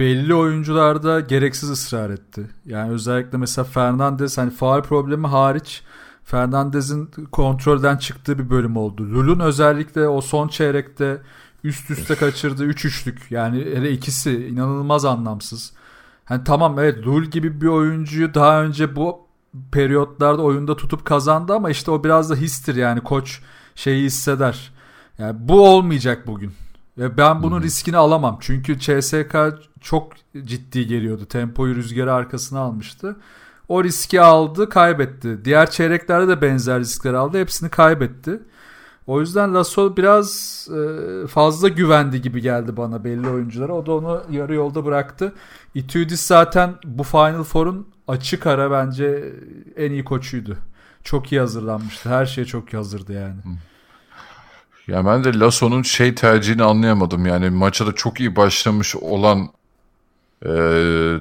[0.00, 2.46] belli oyuncularda gereksiz ısrar etti.
[2.66, 5.82] Yani özellikle mesela Fernandez hani faal problemi hariç
[6.24, 9.02] Fernandez'in kontrolden çıktığı bir bölüm oldu.
[9.02, 11.22] Lul'un özellikle o son çeyrekte
[11.64, 15.72] üst üste kaçırdığı 3 üç üçlük yani hele ikisi inanılmaz anlamsız.
[16.24, 19.26] Hani tamam evet Lul gibi bir oyuncuyu daha önce bu
[19.72, 23.40] periyotlarda oyunda tutup kazandı ama işte o biraz da histir yani koç
[23.74, 24.72] şeyi hisseder.
[25.18, 26.52] Yani bu olmayacak bugün.
[26.98, 27.64] Ve ben bunun Hı-hı.
[27.64, 28.38] riskini alamam.
[28.40, 29.36] Çünkü CSK
[29.80, 30.12] çok
[30.44, 31.26] ciddi geliyordu.
[31.26, 33.16] Tempoyu rüzgarı arkasına almıştı.
[33.68, 35.44] O riski aldı, kaybetti.
[35.44, 37.40] Diğer çeyreklerde de benzer riskler aldı.
[37.40, 38.40] Hepsini kaybetti.
[39.06, 43.72] O yüzden Lasso biraz e, fazla güvendi gibi geldi bana belli oyunculara.
[43.72, 45.32] O da onu yarı yolda bıraktı.
[45.74, 49.32] Itudis zaten bu Final Four'un açık ara bence
[49.76, 50.56] en iyi koçuydu.
[51.04, 52.08] Çok iyi hazırlanmıştı.
[52.08, 53.36] Her şeye çok iyi hazırdı yani.
[54.88, 57.26] Ya ben de Lasso'nun şey tercihini anlayamadım.
[57.26, 59.48] Yani maça da çok iyi başlamış olan
[60.42, 60.50] e,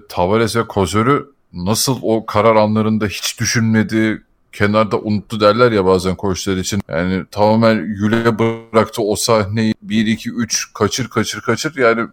[0.09, 6.57] Tavares ve Kozör'ü nasıl o karar anlarında hiç düşünmedi, kenarda unuttu derler ya bazen koçlar
[6.57, 6.81] için.
[6.89, 12.07] Yani tamamen yüle bıraktı o sahneyi 1-2-3 kaçır kaçır kaçır yani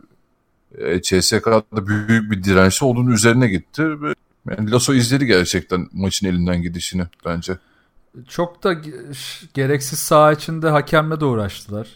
[0.79, 3.83] e, CSK'da büyük bir dirençli onun üzerine gitti.
[4.51, 7.59] Yani Lasso izledi gerçekten maçın elinden gidişini bence.
[8.29, 8.73] Çok da
[9.55, 11.89] gereksiz saha içinde hakemle de uğraştılar.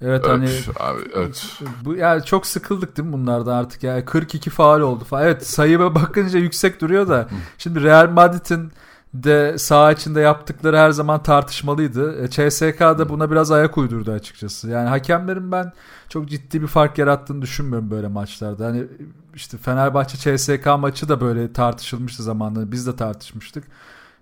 [0.00, 0.48] Evet hani
[0.80, 1.46] abi, evet.
[1.84, 5.24] Bu yani çok sıkıldık değil mi bunlardan artık yani 42 faal oldu falan.
[5.24, 8.72] Evet sayıma bakınca yüksek duruyor da şimdi Real Madrid'in
[9.14, 12.24] de saha içinde yaptıkları her zaman tartışmalıydı.
[12.24, 14.70] E, CSK da buna biraz ayak uydurdu açıkçası.
[14.70, 15.72] Yani hakemlerin ben
[16.08, 18.66] çok ciddi bir fark yarattığını düşünmüyorum böyle maçlarda.
[18.66, 18.84] Hani
[19.34, 22.72] işte Fenerbahçe CSK maçı da böyle tartışılmıştı zamanında.
[22.72, 23.64] Biz de tartışmıştık.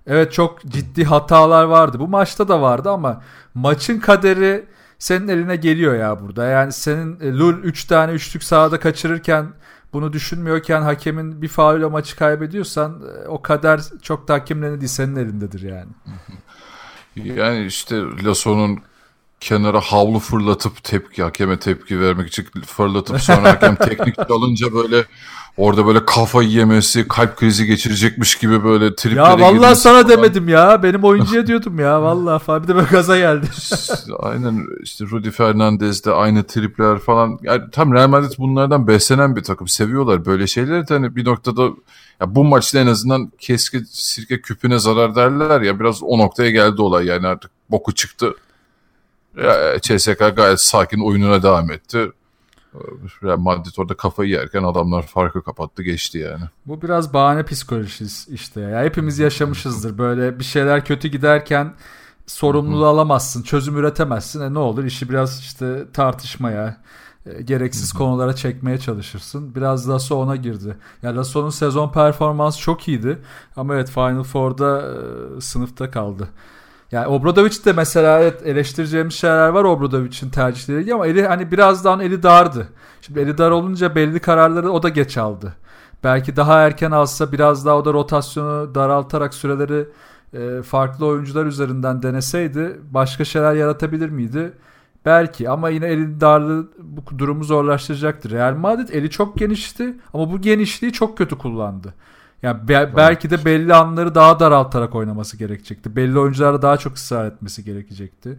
[0.06, 2.00] Evet çok ciddi hatalar vardı.
[2.00, 3.22] Bu maçta da vardı ama
[3.54, 4.64] maçın kaderi
[4.98, 6.44] senin eline geliyor ya burada.
[6.44, 9.52] Yani senin e, Lul 3 tane üçlük sahada kaçırırken
[9.92, 15.16] bunu düşünmüyorken hakemin bir faulle maçı kaybediyorsan e, o kader çok da hakemlerin değil senin
[15.16, 15.90] elindedir yani.
[17.16, 18.78] Yani işte Lasso'nun
[19.40, 25.04] kenara havlu fırlatıp tepki hakeme tepki vermek için fırlatıp sonra hakem teknik çalınca böyle
[25.56, 30.08] orada böyle kafayı yemesi, kalp krizi geçirecekmiş gibi böyle triplere Ya vallahi sana falan.
[30.08, 30.82] demedim ya.
[30.82, 32.02] Benim oyuncuya diyordum ya.
[32.02, 32.62] Vallahi falan.
[32.62, 33.46] Bir de böyle gaza geldi.
[34.18, 37.38] Aynen işte Rudy Fernandez de aynı tripler falan.
[37.42, 39.68] Yani tam Real Madrid bunlardan beslenen bir takım.
[39.68, 41.62] Seviyorlar böyle şeyleri de hani bir noktada
[42.20, 46.82] ya bu maçta en azından keski sirke küpüne zarar derler ya biraz o noktaya geldi
[46.82, 48.34] olay yani artık boku çıktı.
[49.36, 52.12] Ya, CSK gayet sakin oyununa devam etti.
[53.22, 56.44] Real Madrid orada kafayı yerken adamlar farkı kapattı geçti yani.
[56.66, 58.82] Bu biraz bahane psikolojisi işte ya.
[58.82, 59.98] Hepimiz yaşamışızdır.
[59.98, 61.74] Böyle bir şeyler kötü giderken
[62.26, 64.40] sorumluluğu alamazsın, çözüm üretemezsin.
[64.40, 66.76] E ne olur işi biraz işte tartışmaya,
[67.26, 69.54] e, gereksiz konulara çekmeye çalışırsın.
[69.54, 70.76] Biraz Lasso ona girdi.
[71.02, 73.18] Ya Lasso'nun sezon performansı çok iyiydi.
[73.56, 76.28] Ama evet Final Four'da e, sınıfta kaldı.
[76.92, 82.22] Yani Obradovic de mesela evet eleştireceğimiz şeyler var Obradovic'in tercihleri ama eli hani birazdan eli
[82.22, 82.68] dardı.
[83.00, 85.55] Şimdi eli dar olunca belli kararları o da geç aldı.
[86.05, 89.88] Belki daha erken alsa biraz daha o da rotasyonu daraltarak süreleri
[90.35, 94.52] e, farklı oyuncular üzerinden deneseydi başka şeyler yaratabilir miydi?
[95.05, 98.31] Belki ama yine elin darlığı bu durumu zorlaştıracaktır.
[98.31, 101.94] Real Madrid eli çok genişti ama bu genişliği çok kötü kullandı.
[102.42, 105.96] Yani be- belki de belli anları daha daraltarak oynaması gerekecekti.
[105.96, 108.38] Belli oyunculara daha çok ısrar etmesi gerekecekti.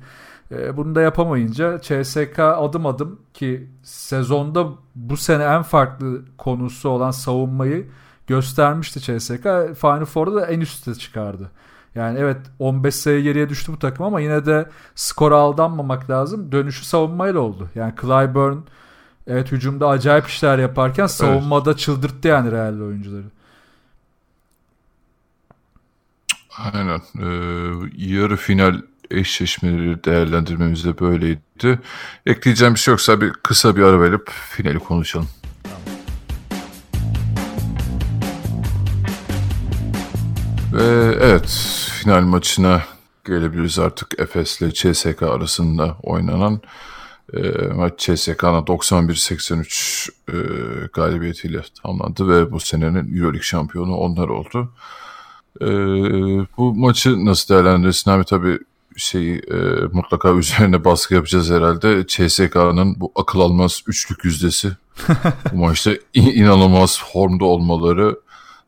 [0.52, 7.12] E, bunu da yapamayınca CSK adım adım ki sezonda bu sene en farklı konusu olan
[7.12, 7.88] savunmayı
[8.28, 9.44] göstermişti CSK.
[9.82, 11.52] Final Four'da da en üstte çıkardı.
[11.96, 16.52] Yani evet 15 sayı geriye düştü bu takım ama yine de skora aldanmamak lazım.
[16.52, 17.70] Dönüşü savunmayla oldu.
[17.76, 18.58] Yani Clyburn
[19.28, 23.26] evet hücumda acayip işler yaparken savunmada çıldırttı yani Real oyuncuları.
[26.58, 27.02] Aynen.
[27.20, 27.26] Ee,
[27.98, 31.80] yarı final eşleşmeleri değerlendirmemiz de böyleydi.
[32.26, 35.28] Ekleyeceğim bir şey yoksa bir kısa bir ara verip finali konuşalım.
[40.74, 41.50] Ve evet
[42.02, 42.82] final maçına
[43.26, 46.62] gelebiliriz artık Efes ile CSK arasında oynanan
[47.34, 47.40] e,
[47.76, 50.36] maç CSK'na 91-83 e,
[50.94, 54.74] galibiyetiyle tamamlandı ve bu senenin Euroleague şampiyonu onlar oldu.
[55.62, 55.68] E,
[56.58, 58.60] bu maçı nasıl değerlendirirsin abi tabii
[58.98, 59.56] şeyi e,
[59.92, 62.08] mutlaka üzerine baskı yapacağız herhalde.
[62.08, 64.72] CSK'nın bu akıl almaz üçlük yüzdesi
[65.54, 68.20] bu maçta in- inanılmaz formda olmaları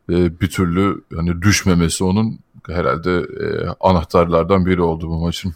[0.09, 3.45] ve bir türlü hani düşmemesi onun herhalde e,
[3.79, 5.53] anahtarlardan biri oldu bu maçın.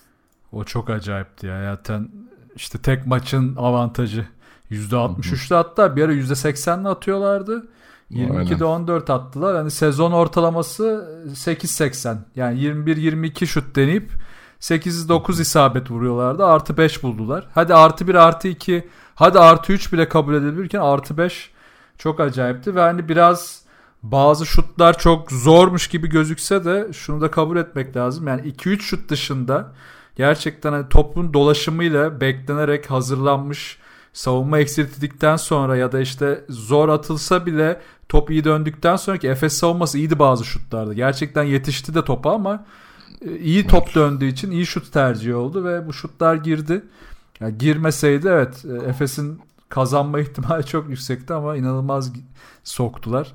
[0.52, 1.76] O çok acayipti ya.
[1.76, 2.10] Zaten
[2.56, 4.26] işte tek maçın avantajı.
[4.72, 7.68] %63'te hatta bir ara %80'le atıyorlardı.
[8.12, 9.56] 22'de 14 attılar.
[9.56, 10.84] Hani sezon ortalaması
[11.28, 12.18] 8.80.
[12.36, 14.12] Yani 21-22 şut deneyip
[14.60, 16.46] 8-9 isabet vuruyorlardı.
[16.46, 17.48] Artı 5 buldular.
[17.54, 21.52] Hadi artı 1 artı 2 hadi artı 3 bile kabul edilirken artı 5
[21.98, 22.76] çok acayipti.
[22.76, 23.62] Ve hani biraz
[24.04, 28.28] bazı şutlar çok zormuş gibi gözükse de şunu da kabul etmek lazım.
[28.28, 29.72] Yani 2-3 şut dışında
[30.16, 33.78] gerçekten hani topun dolaşımıyla beklenerek hazırlanmış
[34.14, 39.98] savunma eksiltildikten sonra ya da işte zor atılsa bile top iyi döndükten sonraki Efes savunması
[39.98, 40.94] iyiydi bazı şutlarda.
[40.94, 42.66] Gerçekten yetişti de topa ama
[43.40, 46.86] iyi top döndüğü için iyi şut tercihi oldu ve bu şutlar girdi.
[47.40, 52.14] Yani girmeseydi evet Efes'in kazanma ihtimali çok yüksekti ama inanılmaz
[52.64, 53.34] soktular.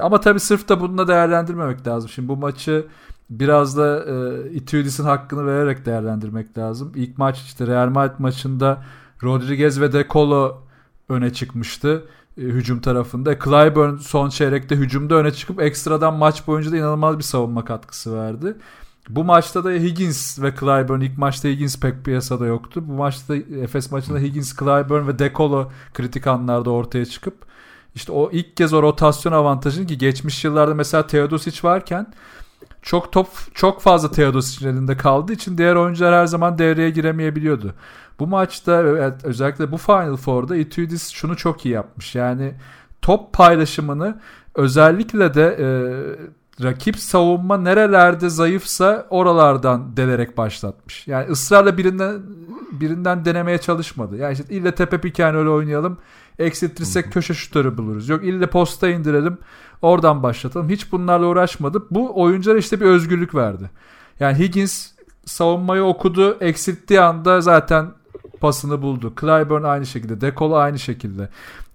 [0.00, 2.10] Ama tabii sırf da bununla değerlendirmemek lazım.
[2.10, 2.86] Şimdi bu maçı
[3.30, 6.92] biraz da e, Itudis'in hakkını vererek değerlendirmek lazım.
[6.94, 8.84] İlk maç işte Real Madrid maçında
[9.22, 10.62] Rodriguez ve De Colo
[11.08, 12.04] öne çıkmıştı e,
[12.36, 13.38] hücum tarafında.
[13.38, 18.56] Clyburn son çeyrekte hücumda öne çıkıp ekstradan maç boyunca da inanılmaz bir savunma katkısı verdi.
[19.08, 22.84] Bu maçta da Higgins ve Clyburn ilk maçta Higgins pek piyasada yoktu.
[22.86, 27.34] Bu maçta Efes maçında Higgins, Clyburn ve De Colo kritik anlarda ortaya çıkıp
[27.94, 32.06] işte o ilk kez o rotasyon avantajını ki geçmiş yıllarda mesela Teodosic varken
[32.82, 37.74] çok top çok fazla Teodosic'in elinde kaldığı için diğer oyuncular her zaman devreye giremeyebiliyordu.
[38.18, 42.14] Bu maçta evet, özellikle bu Final Four'da Itudis şunu çok iyi yapmış.
[42.14, 42.54] Yani
[43.02, 44.20] top paylaşımını
[44.54, 45.66] özellikle de e,
[46.62, 51.08] rakip savunma nerelerde zayıfsa oralardan delerek başlatmış.
[51.08, 52.22] Yani ısrarla birinden
[52.72, 54.16] birinden denemeye çalışmadı.
[54.16, 55.98] Yani işte ille tepe piken öyle oynayalım.
[56.38, 58.08] Eksiltirsek köşe şutörü buluruz.
[58.08, 59.38] Yok ille posta indirelim.
[59.82, 60.68] Oradan başlatalım.
[60.68, 61.82] Hiç bunlarla uğraşmadı.
[61.90, 63.70] Bu oyunculara işte bir özgürlük verdi.
[64.20, 64.90] Yani Higgins
[65.24, 66.36] savunmayı okudu.
[66.40, 67.86] Eksilttiği anda zaten
[68.44, 69.12] pasını buldu.
[69.20, 70.20] Clyburn aynı şekilde.
[70.20, 71.28] Dekolo aynı şekilde.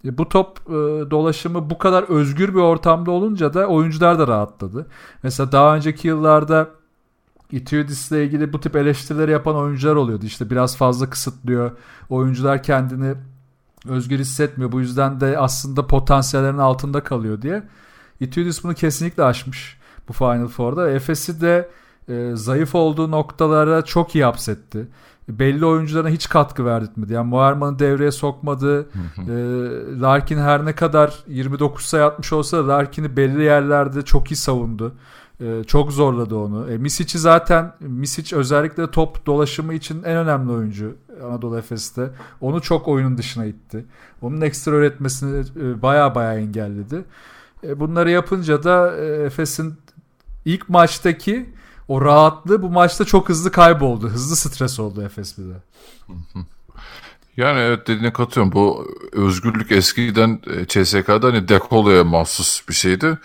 [0.04, 0.72] Bu top e,
[1.12, 4.88] dolaşımı bu kadar özgür bir ortamda olunca da oyuncular da rahatladı.
[5.24, 6.70] Mesela daha önceki yıllarda
[7.52, 10.26] Itiudis'le ilgili bu tip eleştirileri yapan oyuncular oluyordu.
[10.26, 11.72] İşte biraz fazla kısıtlıyor.
[12.10, 13.14] Oyuncular kendini
[13.88, 14.72] özgür hissetmiyor.
[14.72, 17.64] Bu yüzden de aslında potansiyellerin altında kalıyor diye.
[18.20, 19.78] Itiudis bunu kesinlikle aşmış
[20.08, 20.92] bu Final Four'da.
[20.92, 21.70] Efes'i de
[22.10, 24.88] e, zayıf olduğu noktalara çok iyi hapsetti.
[25.30, 27.14] Belli oyuncularına hiç katkı verdirtmedi.
[27.14, 28.90] Yani Muharman'ı devreye sokmadı.
[29.18, 29.34] e,
[30.02, 34.96] Larkin her ne kadar 29 sayı atmış olsa da Larkin'i belli yerlerde çok iyi savundu.
[35.42, 36.72] E, çok zorladı onu.
[36.72, 40.96] E, Misic'i zaten Misic özellikle top dolaşımı için en önemli oyuncu
[41.26, 42.10] Anadolu Efes'te.
[42.42, 43.86] Onu çok oyunun dışına itti.
[44.22, 47.04] Onun ekstra öğretmesini e, baya baya engelledi.
[47.64, 49.74] E, bunları yapınca da e, Efes'in
[50.46, 51.50] ilk maçtaki
[51.90, 54.10] o rahatlığı bu maçta çok hızlı kayboldu.
[54.10, 55.56] Hızlı stres oldu Efes bize.
[57.38, 58.52] Yani evet dediğine katılıyorum.
[58.52, 63.18] Bu özgürlük eskiden e, CSK'da hani dekoloya mahsus bir şeydi.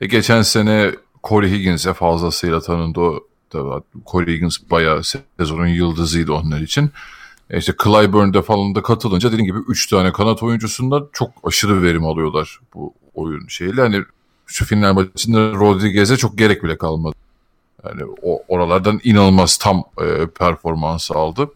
[0.00, 3.00] E, geçen sene Corey Higgins'e fazlasıyla tanındı.
[3.00, 3.20] O,
[3.52, 5.02] da, Corey Higgins bayağı
[5.38, 6.90] sezonun yıldızıydı onlar için.
[7.50, 12.06] E işte Clyburn'de falan da katılınca dediğim gibi 3 tane kanat oyuncusundan çok aşırı verim
[12.06, 13.80] alıyorlar bu oyun şeyle.
[13.80, 14.02] Hani
[14.46, 17.19] şu final maçında Rodriguez'e çok gerek bile kalmadı.
[17.84, 21.48] Yani o oralardan inanılmaz tam e, performans aldı.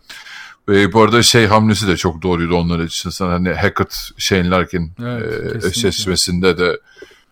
[0.69, 3.11] Ve bu arada şey hamlesi de çok doğruydu onlar için.
[3.11, 6.81] Sen hani Hackett, Shane Larkin evet, e, eşleşmesinde de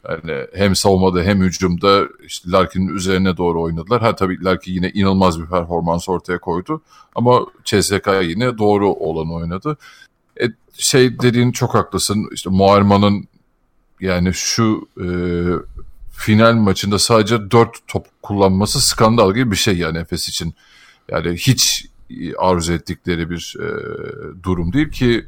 [0.08, 4.02] yani hem savunmada hem hücumda işte Larkin'in üzerine doğru oynadılar.
[4.02, 6.82] Ha tabii Larkin yine inanılmaz bir performans ortaya koydu.
[7.14, 9.76] Ama CSK yine doğru olan oynadı.
[10.40, 12.28] E, şey dediğin çok haklısın.
[12.32, 13.28] İşte Muarman'ın
[14.00, 15.06] yani şu e,
[16.22, 20.54] final maçında sadece 4 top kullanması skandal gibi bir şey yani Efes için.
[21.10, 21.86] Yani hiç
[22.38, 23.68] arzu ettikleri bir e,
[24.42, 25.26] durum değil ki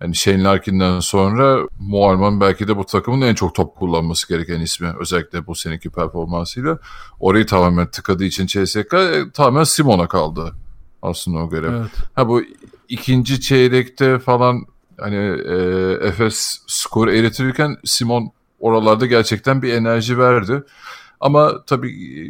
[0.00, 4.94] yani Shane Larkin'den sonra Muarman belki de bu takımın en çok top kullanması gereken ismi.
[5.00, 6.78] Özellikle bu seneki performansıyla.
[7.20, 10.54] Orayı tamamen tıkadığı için CSK e, tamamen Simon'a kaldı
[11.02, 11.72] aslında o görev.
[11.72, 11.90] Evet.
[12.14, 12.42] Ha bu
[12.88, 14.66] ikinci çeyrekte falan
[15.00, 15.56] hani e,
[16.08, 20.62] Efes skor eritirken Simon oralarda gerçekten bir enerji verdi.
[21.20, 22.22] Ama tabii e,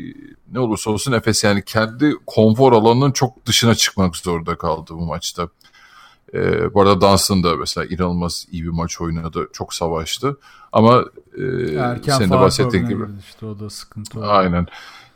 [0.52, 5.48] ne olursa olsun Efes yani kendi konfor alanının çok dışına çıkmak zorunda kaldı bu maçta.
[6.34, 9.48] Ee, bu arada Dunstan da mesela inanılmaz iyi bir maç oynadı.
[9.52, 10.36] Çok savaştı.
[10.72, 11.04] Ama
[11.38, 11.42] e,
[11.74, 13.04] Erken senin de bahsettiğin gibi.
[13.28, 14.26] işte o da sıkıntı oldu.
[14.28, 14.66] Aynen.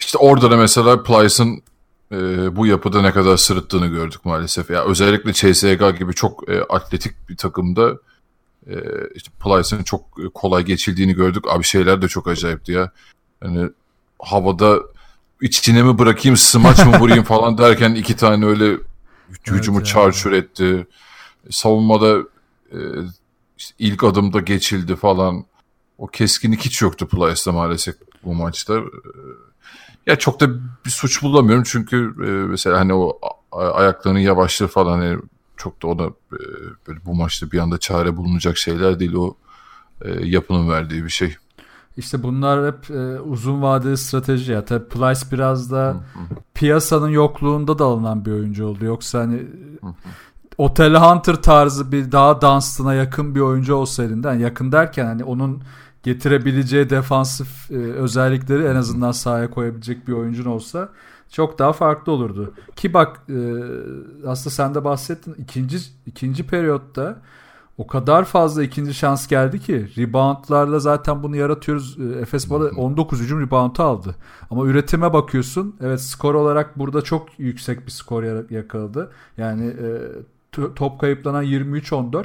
[0.01, 1.63] İşte orada da mesela Plyce'ın
[2.13, 2.17] e,
[2.57, 4.71] bu yapıda ne kadar sırıttığını gördük maalesef.
[4.71, 7.99] Ya özellikle CSG gibi çok e, atletik bir takımda
[8.67, 8.75] e,
[9.15, 11.45] işte Plyce'ın çok kolay geçildiğini gördük.
[11.49, 12.91] Abi şeyler de çok acayipti ya.
[13.41, 13.69] Hani
[14.19, 14.79] havada
[15.41, 18.79] içine mi bırakayım smaç mı vurayım falan derken iki tane öyle
[19.47, 20.87] hücumu evet, çarçur etti.
[21.51, 22.19] Savunmada
[22.73, 22.79] e,
[23.59, 25.45] işte ilk adımda geçildi falan.
[25.99, 28.75] O keskinlik hiç yoktu Plyce'da maalesef bu maçta.
[28.79, 28.83] E,
[30.07, 30.49] ya çok da
[30.85, 33.21] bir suç bulamıyorum çünkü e, mesela hani o
[33.53, 35.19] ayaklarının yavaşlığı falan hani
[35.57, 36.41] çok da ona e,
[36.89, 39.37] böyle bu maçta bir anda çare bulunacak şeyler değil o
[40.03, 41.37] e, yapının verdiği bir şey.
[41.97, 44.65] İşte bunlar hep e, uzun vadeli strateji ya.
[44.65, 45.97] Tabii Plyce biraz da
[46.55, 48.85] piyasanın yokluğunda da alınan bir oyuncu oldu.
[48.85, 49.47] Yoksa hani
[50.59, 55.63] Otel Hunter tarzı bir daha Dunstan'a yakın bir oyuncu olsa elinden yakın derken hani onun
[56.03, 60.89] getirebileceği defansif e, özellikleri en azından sahaya koyabilecek bir oyuncun olsa
[61.31, 62.55] çok daha farklı olurdu.
[62.77, 63.39] Ki bak e,
[64.27, 67.23] aslında sen de bahsettin ikinci ikinci periyotta
[67.79, 71.99] o kadar fazla ikinci şans geldi ki reboundlarla zaten bunu yaratıyoruz.
[72.01, 74.15] E, Efes bana 19 hücum reboundu aldı.
[74.51, 75.77] Ama üretime bakıyorsun.
[75.81, 79.13] Evet skor olarak burada çok yüksek bir skor yakaladı.
[79.37, 80.01] Yani e,
[80.75, 82.25] top kayıplanan 23-14.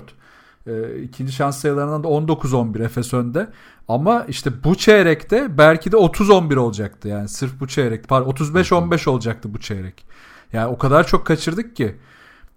[0.67, 3.49] E, ikinci şans sayılarından da 19-11 Efes önde.
[3.87, 7.07] Ama işte bu çeyrekte belki de 30-11 olacaktı.
[7.07, 8.07] Yani sırf bu çeyrek.
[8.07, 10.05] Pardon 35-15 olacaktı bu çeyrek.
[10.53, 11.95] Yani o kadar çok kaçırdık ki.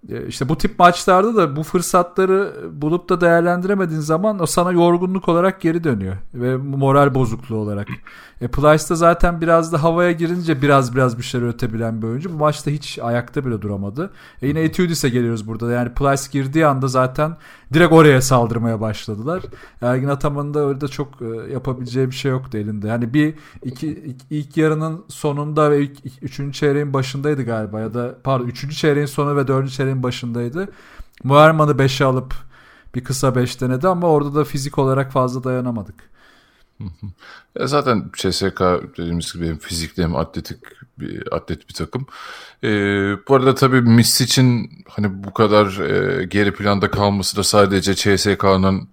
[0.09, 5.29] E, işte bu tip maçlarda da bu fırsatları bulup da değerlendiremediğin zaman o sana yorgunluk
[5.29, 7.87] olarak geri dönüyor ve moral bozukluğu olarak.
[8.41, 12.33] E Plyce da zaten biraz da havaya girince biraz biraz bir şeyler ötebilen bir oyuncu.
[12.33, 14.11] Bu maçta hiç ayakta bile duramadı.
[14.41, 15.71] E yine Etudis'e geliyoruz burada.
[15.71, 17.37] Yani Plyce girdiği anda zaten
[17.73, 19.43] direkt oraya saldırmaya başladılar.
[19.81, 22.87] Ergin Ataman'ın da öyle de çok e, yapabileceği bir şey yoktu elinde.
[22.87, 28.47] Yani bir iki, ilk yarının sonunda ve ilk, üçüncü çeyreğin başındaydı galiba ya da pardon
[28.47, 30.67] üçüncü çeyreğin sonu ve dördüncü çeyreğin başındaydı.
[31.23, 32.33] Muerman'ı 5'e alıp
[32.95, 35.95] bir kısa 5 denedi ama orada da fizik olarak fazla dayanamadık.
[37.59, 38.61] Ya zaten CSK
[38.97, 40.57] dediğimiz gibi hem fizikli hem atletik
[40.99, 42.07] bir atlet bir takım.
[42.63, 42.67] Ee,
[43.27, 48.89] bu arada tabii Miss için hani bu kadar e, geri planda kalması da sadece CSK'nın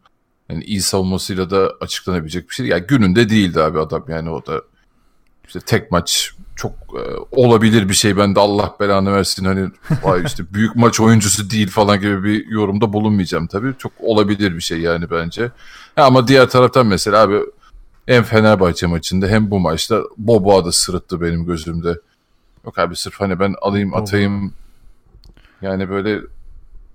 [0.48, 2.66] yani iyi savunmasıyla da açıklanabilecek bir şey.
[2.66, 4.62] Yani gününde değildi abi adam yani o da
[5.46, 8.16] işte tek maç çok e, olabilir bir şey.
[8.16, 9.70] Ben de Allah belanı versin hani
[10.02, 13.74] vay işte büyük maç oyuncusu değil falan gibi bir yorumda bulunmayacağım tabii.
[13.78, 15.42] Çok olabilir bir şey yani bence.
[15.96, 17.40] Ya ama diğer taraftan mesela abi
[18.06, 21.98] hem Fenerbahçe maçında hem bu maçta Boboa da sırıttı benim gözümde.
[22.64, 24.54] Yok abi sırf hani ben alayım atayım
[25.62, 26.20] yani böyle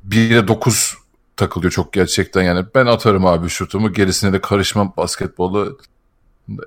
[0.10, 0.98] 1'e 9
[1.38, 2.66] takılıyor çok gerçekten yani.
[2.76, 5.78] Ben atarım abi şutumu gerisine de karışmam basketbolu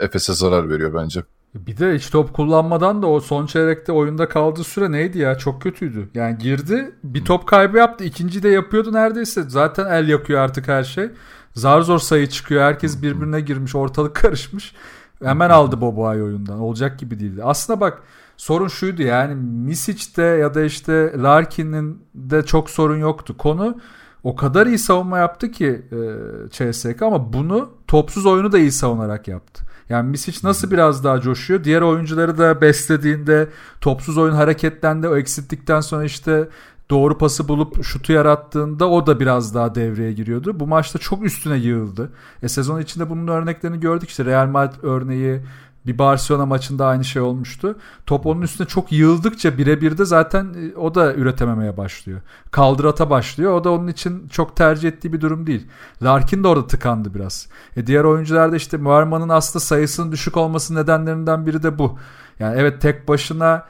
[0.01, 1.23] Efes'e zarar veriyor bence.
[1.55, 5.39] Bir de hiç top kullanmadan da o son çeyrekte oyunda kaldığı süre neydi ya?
[5.39, 6.09] Çok kötüydü.
[6.15, 8.05] Yani girdi bir top kaybı yaptı.
[8.05, 9.43] ikinci de yapıyordu neredeyse.
[9.43, 11.09] Zaten el yakıyor artık her şey.
[11.55, 12.63] Zar zor sayı çıkıyor.
[12.63, 13.75] Herkes birbirine girmiş.
[13.75, 14.75] Ortalık karışmış.
[15.23, 16.61] Hemen aldı Boboa'yı oyundan.
[16.61, 17.45] Olacak gibi değildi.
[17.45, 18.03] Aslında bak
[18.37, 23.37] sorun şuydu yani Misic'te ya da işte Larkin'in de çok sorun yoktu.
[23.39, 23.81] Konu
[24.25, 29.29] o kadar iyi savunma yaptı ki e, CSK ama bunu topsuz oyunu da iyi savunarak
[29.29, 29.70] yaptı.
[29.91, 31.64] Yani Misic nasıl biraz daha coşuyor?
[31.64, 33.49] Diğer oyuncuları da beslediğinde
[33.80, 35.09] topsuz oyun hareketlendi.
[35.09, 36.49] O eksilttikten sonra işte
[36.91, 40.61] doğru pası bulup şutu yarattığında o da biraz daha devreye giriyordu.
[40.61, 42.12] Bu maçta çok üstüne yığıldı.
[42.43, 44.09] E sezon içinde bunun örneklerini gördük.
[44.09, 45.41] İşte Real Madrid örneği
[45.87, 47.76] bir Barcelona maçında aynı şey olmuştu.
[48.07, 52.20] Top onun üstüne çok yığıldıkça birebir de zaten e, o da üretememeye başlıyor.
[52.51, 53.53] Kaldırata başlıyor.
[53.53, 55.66] O da onun için çok tercih ettiği bir durum değil.
[56.03, 57.49] Larkin de orada tıkandı biraz.
[57.76, 61.99] E diğer oyuncularda işte Muarman'ın aslında sayısının düşük olması nedenlerinden biri de bu.
[62.39, 63.66] Yani evet tek başına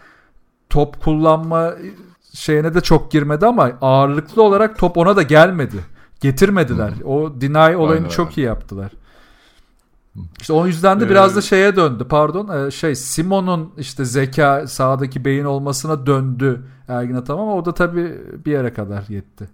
[0.71, 1.73] top kullanma
[2.33, 5.77] şeyine de çok girmedi ama ağırlıklı olarak top ona da gelmedi.
[6.21, 6.93] Getirmediler.
[7.05, 8.09] O deny olayını Aynen.
[8.09, 8.91] çok iyi yaptılar.
[10.41, 14.67] İşte o yüzden de biraz da ee, şeye döndü pardon e, şey Simon'un işte zeka
[14.67, 19.49] sağdaki beyin olmasına döndü Ergin Ataman ama o da tabii bir yere kadar yetti.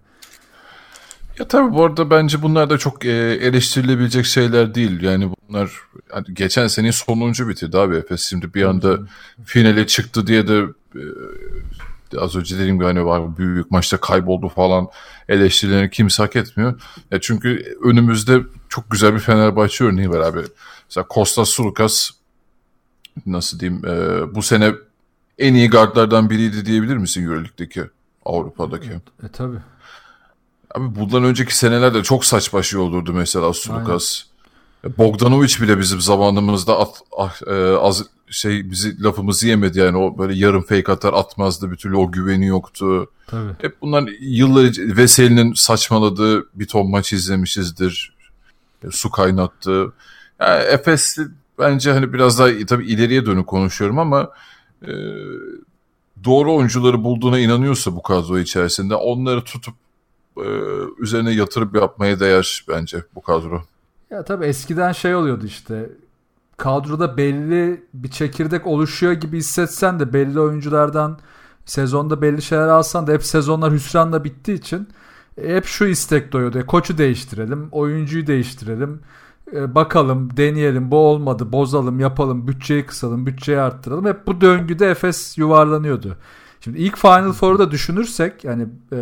[1.38, 5.02] Ya tabii bu arada bence bunlar da çok e, eleştirilebilecek şeyler değil.
[5.02, 5.70] Yani bunlar
[6.14, 8.22] yani geçen seneyi sonuncu bitirdi abi Efes.
[8.22, 8.98] Şimdi bir anda
[9.44, 11.02] finale çıktı diye de e,
[12.18, 14.88] az önce dediğim gibi hani var büyük maçta kayboldu falan
[15.28, 16.80] eleştirilerini kimse hak etmiyor.
[17.11, 20.40] Ya çünkü önümüzde çok güzel bir Fenerbahçe örneği var abi.
[20.88, 22.11] Mesela Kostas Sulukas
[23.26, 24.72] nasıl diyeyim e, bu sene
[25.38, 27.84] en iyi guardlardan biriydi diyebilir misin Euroleague'deki
[28.24, 28.90] Avrupa'daki?
[29.22, 29.57] E, tabi.
[30.74, 34.22] Abi bundan önceki senelerde çok saç başı olurdu mesela Sulukas.
[34.98, 40.35] Bogdanovic bile bizim zamanımızda at, ah, e, az şey bizi lafımızı yemedi yani o böyle
[40.35, 43.11] yarım fake atar atmazdı bir türlü o güveni yoktu.
[43.27, 43.53] Tabii.
[43.61, 48.16] Hep bunlar yıllar Veseli'nin saçmaladığı bir ton maç izlemişizdir
[48.91, 49.93] su kaynattı.
[50.41, 51.18] Yani Efes
[51.59, 54.31] bence hani biraz daha tabii ileriye dönük konuşuyorum ama
[54.83, 54.93] e,
[56.24, 59.74] doğru oyuncuları bulduğuna inanıyorsa bu kadro içerisinde onları tutup
[60.37, 60.49] e,
[60.99, 63.62] üzerine yatırıp yapmaya değer bence bu kadro.
[64.11, 65.91] Ya tabii eskiden şey oluyordu işte
[66.57, 71.18] kadroda belli bir çekirdek oluşuyor gibi hissetsen de belli oyunculardan
[71.64, 74.88] sezonda belli şeyler alsan da hep sezonlar hüsranla bittiği için
[75.40, 76.66] hep şu istek doyuyordu.
[76.66, 79.00] Koçu değiştirelim, oyuncuyu değiştirelim.
[79.52, 84.07] E, bakalım, deneyelim, bu olmadı, bozalım, yapalım, bütçeyi kısalım, bütçeyi arttıralım.
[84.07, 86.16] Hep bu döngüde Efes yuvarlanıyordu.
[86.66, 88.98] Şimdi ilk Final Four'u da düşünürsek yani e,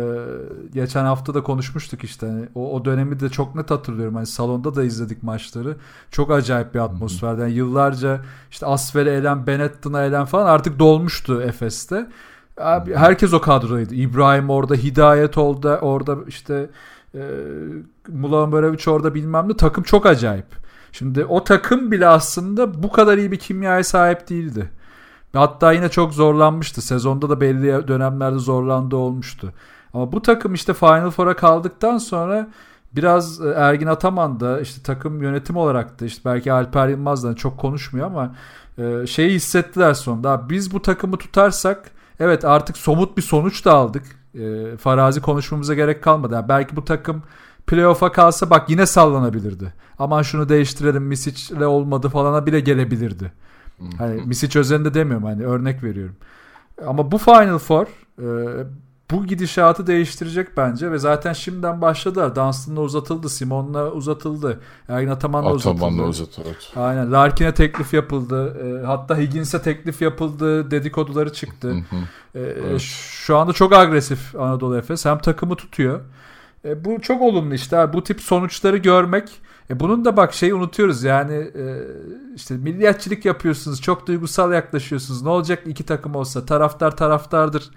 [0.73, 4.15] geçen hafta da konuşmuştuk işte hani o, o dönemi de çok net hatırlıyorum.
[4.15, 5.75] Hani salonda da izledik maçları.
[6.11, 7.41] Çok acayip bir atmosferden.
[7.41, 12.07] Yani yıllarca işte Asfer'e elen, Benetton'a elen falan artık dolmuştu Efes'te.
[12.57, 13.95] Abi, herkes o kadrodaydı.
[13.95, 16.69] İbrahim orada, Hidayet orada, orada işte
[17.15, 17.21] e,
[18.07, 19.57] Mulan Böreviç orada bilmem ne.
[19.57, 20.47] Takım çok acayip.
[20.91, 24.69] Şimdi o takım bile aslında bu kadar iyi bir kimyaya sahip değildi.
[25.39, 26.81] Hatta yine çok zorlanmıştı.
[26.81, 29.53] Sezonda da belli dönemlerde zorlandı olmuştu.
[29.93, 32.47] Ama bu takım işte Final Four'a kaldıktan sonra
[32.95, 37.35] biraz e, Ergin Ataman da işte takım yönetim olarak da işte belki Alper Yılmaz da
[37.35, 38.35] çok konuşmuyor ama
[38.77, 40.49] e, şeyi hissettiler sonunda.
[40.49, 44.03] Biz bu takımı tutarsak Evet artık somut bir sonuç da aldık.
[44.35, 46.33] E, farazi konuşmamıza gerek kalmadı.
[46.33, 47.23] Yani belki bu takım
[47.67, 49.73] playoff'a kalsa bak yine sallanabilirdi.
[49.99, 53.31] Aman şunu değiştirelim Misic'le olmadı falana bile gelebilirdi.
[53.97, 56.15] Hani Misic özelinde demiyorum hani örnek veriyorum.
[56.87, 57.85] Ama bu Final Four
[58.21, 58.25] e,
[59.11, 62.35] bu gidişatı değiştirecek bence ve zaten şimdiden başladılar.
[62.35, 65.85] Dunstan'la uzatıldı, Simon'la uzatıldı, Ergin Ataman'la uzatıldı.
[65.85, 66.47] Ataman'la uzatıldı.
[66.75, 67.11] Aynen.
[67.11, 68.57] Larkin'e teklif yapıldı.
[68.65, 70.71] E, hatta Higgins'e teklif yapıldı.
[70.71, 71.75] Dedikoduları çıktı.
[72.35, 72.81] e, evet.
[72.81, 75.05] Şu anda çok agresif Anadolu Efes.
[75.05, 76.01] Hem takımı tutuyor.
[76.65, 77.93] E, bu çok olumlu işte.
[77.93, 79.29] Bu tip sonuçları görmek.
[79.69, 81.83] E, bunun da bak şeyi unutuyoruz yani e,
[82.35, 83.81] işte milliyetçilik yapıyorsunuz.
[83.81, 85.21] Çok duygusal yaklaşıyorsunuz.
[85.21, 87.71] Ne olacak iki takım olsa taraftar taraftardır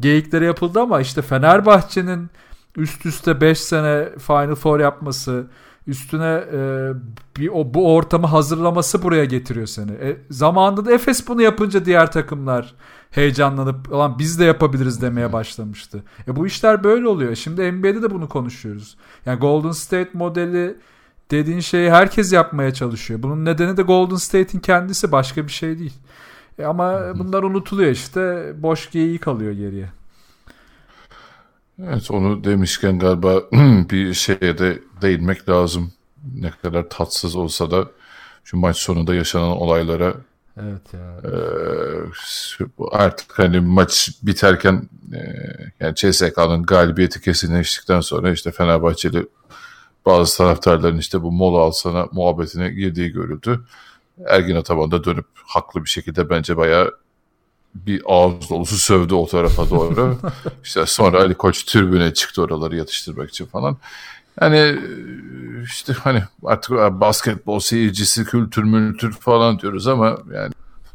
[0.00, 2.30] geyikleri yapıldı ama işte Fenerbahçe'nin
[2.76, 5.46] üst üste 5 sene Final Four yapması,
[5.86, 6.90] üstüne e,
[7.36, 9.92] bir o, bu ortamı hazırlaması buraya getiriyor seni.
[9.92, 12.74] E, zamanında da Efes bunu yapınca diğer takımlar
[13.10, 16.02] heyecanlanıp lan biz de yapabiliriz demeye başlamıştı.
[16.28, 17.34] E bu işler böyle oluyor.
[17.34, 18.96] Şimdi NBA'de de bunu konuşuyoruz.
[19.26, 20.76] Yani Golden State modeli
[21.30, 23.22] dediğin şeyi herkes yapmaya çalışıyor.
[23.22, 25.94] Bunun nedeni de Golden State'in kendisi başka bir şey değil.
[26.58, 28.52] E ama bunlar unutuluyor işte.
[28.56, 29.88] Boş geyiği kalıyor geriye.
[31.82, 33.42] Evet onu demişken galiba
[33.90, 35.92] bir şeye de değinmek lazım.
[36.34, 37.88] Ne kadar tatsız olsa da
[38.44, 40.14] şu maç sonunda yaşanan olaylara
[40.56, 41.20] Evet ya.
[41.24, 45.20] Ee, artık hani maç biterken e,
[45.80, 49.26] yani CSK'nın galibiyeti kesinleştikten sonra işte Fenerbahçeli
[50.06, 53.60] bazı taraftarların işte bu mola alsana muhabbetine girdiği görüldü.
[54.26, 56.92] Ergin Ataman da dönüp haklı bir şekilde bence bayağı
[57.74, 60.18] bir ağız dolusu sövdü o tarafa doğru.
[60.64, 63.76] işte sonra Ali Koç tribüne çıktı oraları yatıştırmak için falan.
[64.40, 64.78] Yani
[65.64, 70.52] işte hani artık basketbol seyircisi kültür mültür falan diyoruz ama yani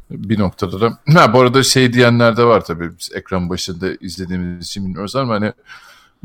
[0.09, 4.65] bir noktada da ha bu arada şey diyenler de var tabii biz ekran başında izlediğimiz
[4.65, 5.53] için bilmiyoruz ama hani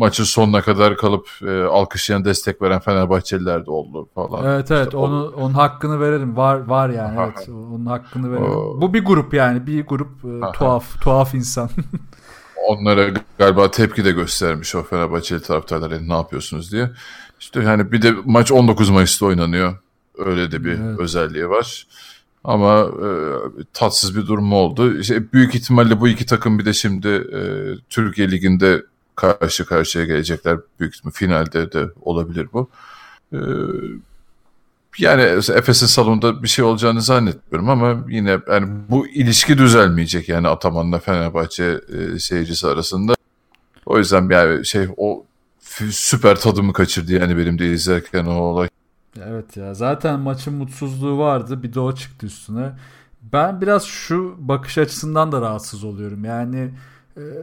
[0.01, 4.47] maçın sonuna kadar kalıp e, alkışlayan destek veren Fenerbahçeliler de oldu falan.
[4.47, 5.41] Evet evet işte onu o...
[5.41, 6.37] onun hakkını verelim.
[6.37, 7.49] Var var yani evet.
[7.49, 8.51] Onun hakkını verelim.
[8.51, 8.81] O...
[8.81, 11.71] Bu bir grup yani bir grup e, tuhaf tuhaf insan.
[12.69, 16.91] Onlara galiba tepki de göstermiş o Fenerbahçeli taraftarlar ne yapıyorsunuz diye.
[17.41, 19.79] İşte yani bir de maç 19 Mayıs'ta oynanıyor.
[20.19, 21.01] Öyle de bir evet.
[21.01, 21.87] özelliği var.
[22.45, 23.09] Ama e,
[23.73, 24.99] tatsız bir durum oldu.
[24.99, 27.41] İşte büyük ihtimalle bu iki takım bir de şimdi e,
[27.91, 28.83] Türkiye Ligi'nde
[29.17, 30.59] karşı karşıya gelecekler.
[30.81, 32.71] Büyük finalde de olabilir bu.
[33.33, 33.39] E,
[34.99, 40.99] yani Efes'in salonunda bir şey olacağını zannetmiyorum ama yine yani bu ilişki düzelmeyecek yani Ataman'la
[40.99, 43.15] Fenerbahçe e, seyircisi arasında.
[43.87, 45.25] O yüzden yani şey o
[45.91, 48.69] süper tadımı kaçırdı yani benim de izlerken o olay.
[49.25, 52.73] Evet ya zaten maçın mutsuzluğu vardı bir de o çıktı üstüne.
[53.23, 56.25] Ben biraz şu bakış açısından da rahatsız oluyorum.
[56.25, 56.71] Yani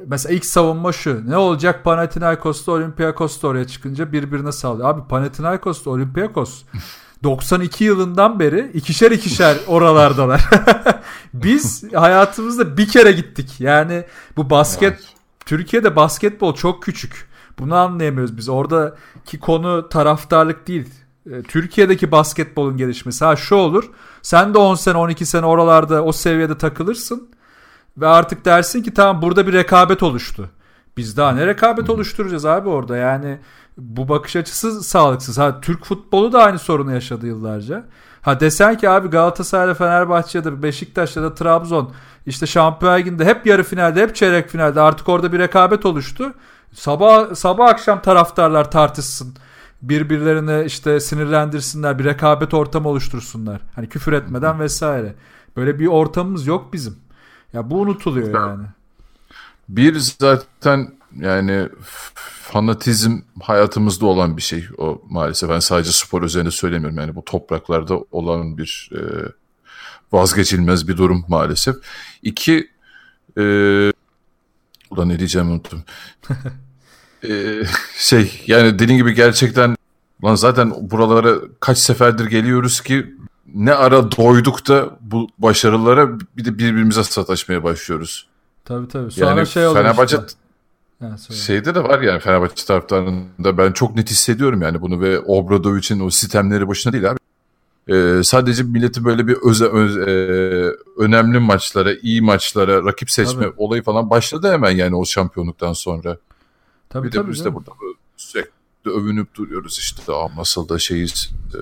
[0.07, 1.29] mesela ilk savunma şu.
[1.29, 4.89] Ne olacak Panathinaikos'ta Olympiakos'ta oraya çıkınca birbirine sallıyor.
[4.89, 6.63] Abi Panathinaikos'ta Olympiakos
[7.23, 10.49] 92 yılından beri ikişer ikişer oralardalar.
[11.33, 13.55] Biz hayatımızda bir kere gittik.
[13.59, 14.05] Yani
[14.37, 14.99] bu basket.
[15.45, 17.27] Türkiye'de basketbol çok küçük.
[17.59, 18.49] Bunu anlayamıyoruz biz.
[18.49, 20.89] Oradaki konu taraftarlık değil.
[21.31, 23.25] E, Türkiye'deki basketbolun gelişmesi.
[23.25, 23.91] Ha şu olur.
[24.21, 27.29] Sen de 10 sene 12 sene oralarda o seviyede takılırsın.
[27.97, 30.49] Ve artık dersin ki tamam burada bir rekabet oluştu.
[30.97, 33.39] Biz daha ne rekabet oluşturacağız abi orada yani
[33.77, 35.37] bu bakış açısı sağlıksız.
[35.37, 37.85] Ha Türk futbolu da aynı sorunu yaşadı yıllarca.
[38.21, 41.91] Ha desen ki abi Galatasaray'da Fenerbahçe'de Beşiktaş'ta da Trabzon
[42.25, 46.33] işte Şampiyon Ligi'nde hep yarı finalde hep çeyrek finalde artık orada bir rekabet oluştu.
[46.73, 49.35] Sabah sabah akşam taraftarlar tartışsın.
[49.81, 53.61] Birbirlerine işte sinirlendirsinler, bir rekabet ortamı oluştursunlar.
[53.75, 55.15] Hani küfür etmeden vesaire.
[55.55, 57.06] Böyle bir ortamımız yok bizim.
[57.53, 58.67] Ya bu unutuluyor yani.
[59.69, 61.69] Bir zaten yani
[62.41, 65.49] fanatizm hayatımızda olan bir şey o maalesef.
[65.49, 66.97] Ben sadece spor üzerinde söylemiyorum.
[66.97, 68.99] Yani bu topraklarda olan bir e,
[70.11, 71.75] vazgeçilmez bir durum maalesef.
[72.23, 72.69] İki
[73.37, 73.43] e,
[74.89, 75.83] ulan ne diyeceğimi unuttum.
[77.23, 77.61] e,
[77.97, 79.75] şey yani dediğin gibi gerçekten
[80.23, 83.16] lan zaten buralara kaç seferdir geliyoruz ki
[83.57, 88.27] ne ara doyduk da bu başarılara bir de birbirimize sataşmaya başlıyoruz.
[88.65, 89.11] Tabii tabii.
[89.11, 91.33] Sonra yani şey Fenerbahçe işte.
[91.33, 96.09] Şeyde de var yani Fenerbahçe taraftarında ben çok net hissediyorum yani bunu ve Obradovic'in o
[96.09, 97.17] sistemleri başına değil abi.
[97.87, 100.11] Ee, sadece milleti böyle bir öze, öz, e,
[100.97, 103.53] önemli maçlara, iyi maçlara rakip seçme tabii.
[103.57, 106.17] olayı falan başladı hemen yani o şampiyonluktan sonra.
[106.89, 107.71] Tabii, bir tabii, de biz de burada
[108.17, 108.56] sürekli
[108.89, 111.59] övünüp duruyoruz işte Aa, nasıl da şeyiz e,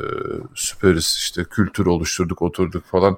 [0.55, 3.17] süperiz işte kültür oluşturduk oturduk falan.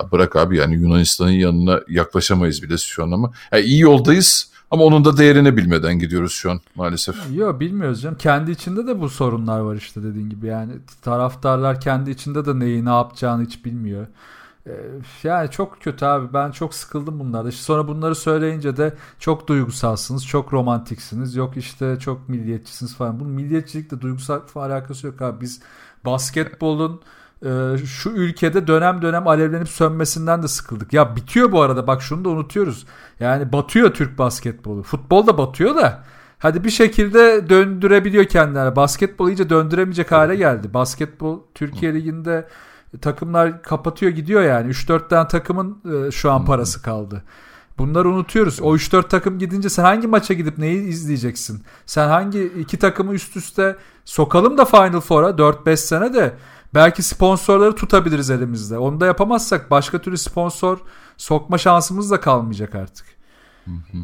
[0.00, 3.32] Ya bırak abi yani Yunanistan'ın yanına yaklaşamayız bile şu an ama.
[3.52, 7.16] Yani iyi yoldayız ama onun da değerini bilmeden gidiyoruz şu an maalesef.
[7.34, 8.16] Yok bilmiyoruz canım.
[8.18, 10.46] Kendi içinde de bu sorunlar var işte dediğin gibi.
[10.46, 14.06] Yani taraftarlar kendi içinde de neyi ne yapacağını hiç bilmiyor.
[14.66, 14.72] Ee,
[15.22, 16.32] yani çok kötü abi.
[16.32, 17.48] Ben çok sıkıldım bunlarda.
[17.48, 21.36] İşte sonra bunları söyleyince de çok duygusalsınız, çok romantiksiniz.
[21.36, 23.20] Yok işte çok milliyetçisiniz falan.
[23.20, 25.40] Bunun milliyetçilikle duygusal falan alakası yok abi.
[25.40, 25.60] Biz
[26.04, 27.00] basketbolun
[27.44, 30.92] e, şu ülkede dönem dönem alevlenip sönmesinden de sıkıldık.
[30.92, 32.86] Ya bitiyor bu arada bak şunu da unutuyoruz.
[33.20, 34.82] Yani batıyor Türk basketbolu.
[34.82, 36.04] Futbol da batıyor da
[36.38, 38.76] hadi bir şekilde döndürebiliyor kendilerine.
[38.76, 40.74] Basketbol iyice döndüremeyecek hale geldi.
[40.74, 42.48] Basketbol Türkiye Ligi'nde
[43.00, 44.70] takımlar kapatıyor gidiyor yani.
[44.70, 47.22] 3-4 tane takımın e, şu an parası kaldı.
[47.78, 48.60] Bunları unutuyoruz.
[48.60, 51.62] O 3-4 takım gidince sen hangi maça gidip neyi izleyeceksin?
[51.86, 56.36] Sen hangi iki takımı üst üste sokalım da Final Four'a 4-5 sene de
[56.74, 58.78] belki sponsorları tutabiliriz elimizde.
[58.78, 60.78] Onu da yapamazsak başka türlü sponsor
[61.16, 63.06] sokma şansımız da kalmayacak artık.
[63.64, 63.98] Hı hı.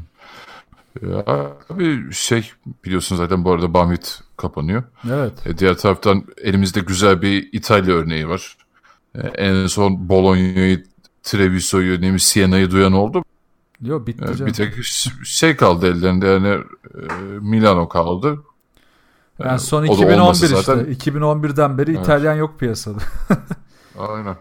[1.71, 2.51] Abi şey
[2.85, 4.83] biliyorsun zaten bu arada Bamit kapanıyor.
[5.11, 5.47] Evet.
[5.47, 8.57] E, diğer taraftan elimizde güzel bir İtalya örneği var.
[9.15, 10.85] E, en son Bologna'yı,
[11.23, 13.25] Treviso'yu, ne Siena'yı duyan oldu.
[13.83, 14.85] Yok bitti e, Bir tek
[15.25, 16.59] şey kaldı ellerinde yani e,
[17.41, 18.39] Milano kaldı.
[19.39, 20.47] Yani son 2011 işte.
[20.47, 20.95] Zaten...
[20.95, 22.01] 2011'den beri evet.
[22.01, 22.99] İtalyan yok piyasada.
[23.99, 24.37] Aynen.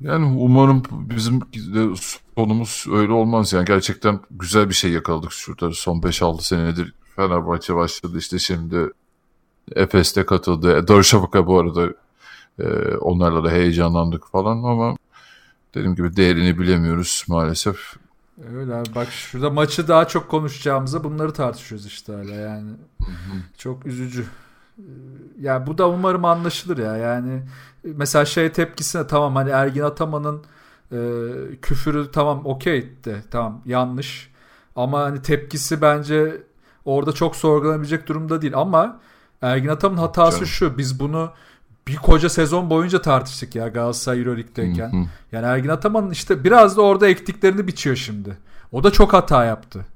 [0.00, 1.40] Yani umarım bizim
[2.36, 3.52] sonumuz öyle olmaz.
[3.52, 5.72] Yani gerçekten güzel bir şey yakaladık şurada.
[5.72, 8.18] Son 5-6 senedir Fenerbahçe başladı.
[8.18, 8.92] işte şimdi
[9.74, 10.88] Efes'te katıldı.
[10.88, 11.88] Darüşşafaka bu arada
[12.58, 14.96] e, onlarla da heyecanlandık falan ama
[15.74, 17.96] dediğim gibi değerini bilemiyoruz maalesef.
[18.56, 22.70] Öyle abi bak şurada maçı daha çok konuşacağımıza bunları tartışıyoruz işte hala yani.
[23.58, 24.26] Çok üzücü.
[24.78, 24.82] Ee,
[25.40, 26.96] yani bu da umarım anlaşılır ya.
[26.96, 27.42] Yani
[27.84, 30.42] mesela şey tepkisine tamam hani Ergin Ataman'ın
[30.92, 30.98] e,
[31.62, 34.30] küfürü tamam okey de tamam yanlış.
[34.76, 36.42] Ama hani tepkisi bence
[36.84, 38.56] orada çok sorgulanabilecek durumda değil.
[38.56, 39.00] Ama
[39.42, 40.46] Ergin Ataman'ın hatası Canım.
[40.46, 40.78] şu.
[40.78, 41.32] Biz bunu
[41.88, 45.08] bir koca sezon boyunca tartıştık ya Galatasaray Euroleague'deyken.
[45.32, 48.36] Yani Ergin Ataman işte biraz da orada ektiklerini biçiyor şimdi.
[48.72, 49.86] O da çok hata yaptı.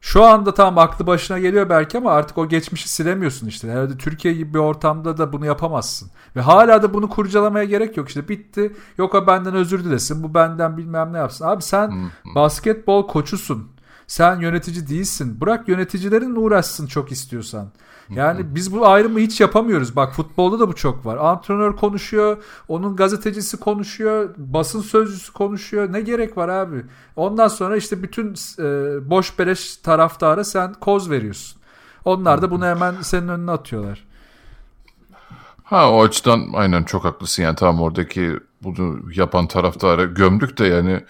[0.00, 3.70] Şu anda tam aklı başına geliyor belki ama artık o geçmişi silemiyorsun işte.
[3.70, 6.10] Herhalde Türkiye gibi bir ortamda da bunu yapamazsın.
[6.36, 8.28] Ve hala da bunu kurcalamaya gerek yok işte.
[8.28, 8.72] Bitti.
[8.98, 10.22] Yok o benden özür dilesin.
[10.22, 11.44] Bu benden bilmem ne yapsın.
[11.44, 13.68] Abi sen basketbol koçusun.
[14.06, 15.40] Sen yönetici değilsin.
[15.40, 17.70] Bırak yöneticilerin uğraşsın çok istiyorsan.
[18.10, 19.96] Yani biz bu ayrımı hiç yapamıyoruz.
[19.96, 21.16] Bak futbolda da bu çok var.
[21.16, 25.92] Antrenör konuşuyor, onun gazetecisi konuşuyor, basın sözcüsü konuşuyor.
[25.92, 26.84] Ne gerek var abi?
[27.16, 28.64] Ondan sonra işte bütün e,
[29.10, 31.60] boş beleş taraftara sen koz veriyorsun.
[32.04, 34.04] Onlar da bunu hemen senin önüne atıyorlar.
[35.64, 37.42] Ha o açıdan aynen çok haklısın.
[37.42, 41.04] Yani tamam oradaki bunu yapan taraftarı gömdük de yani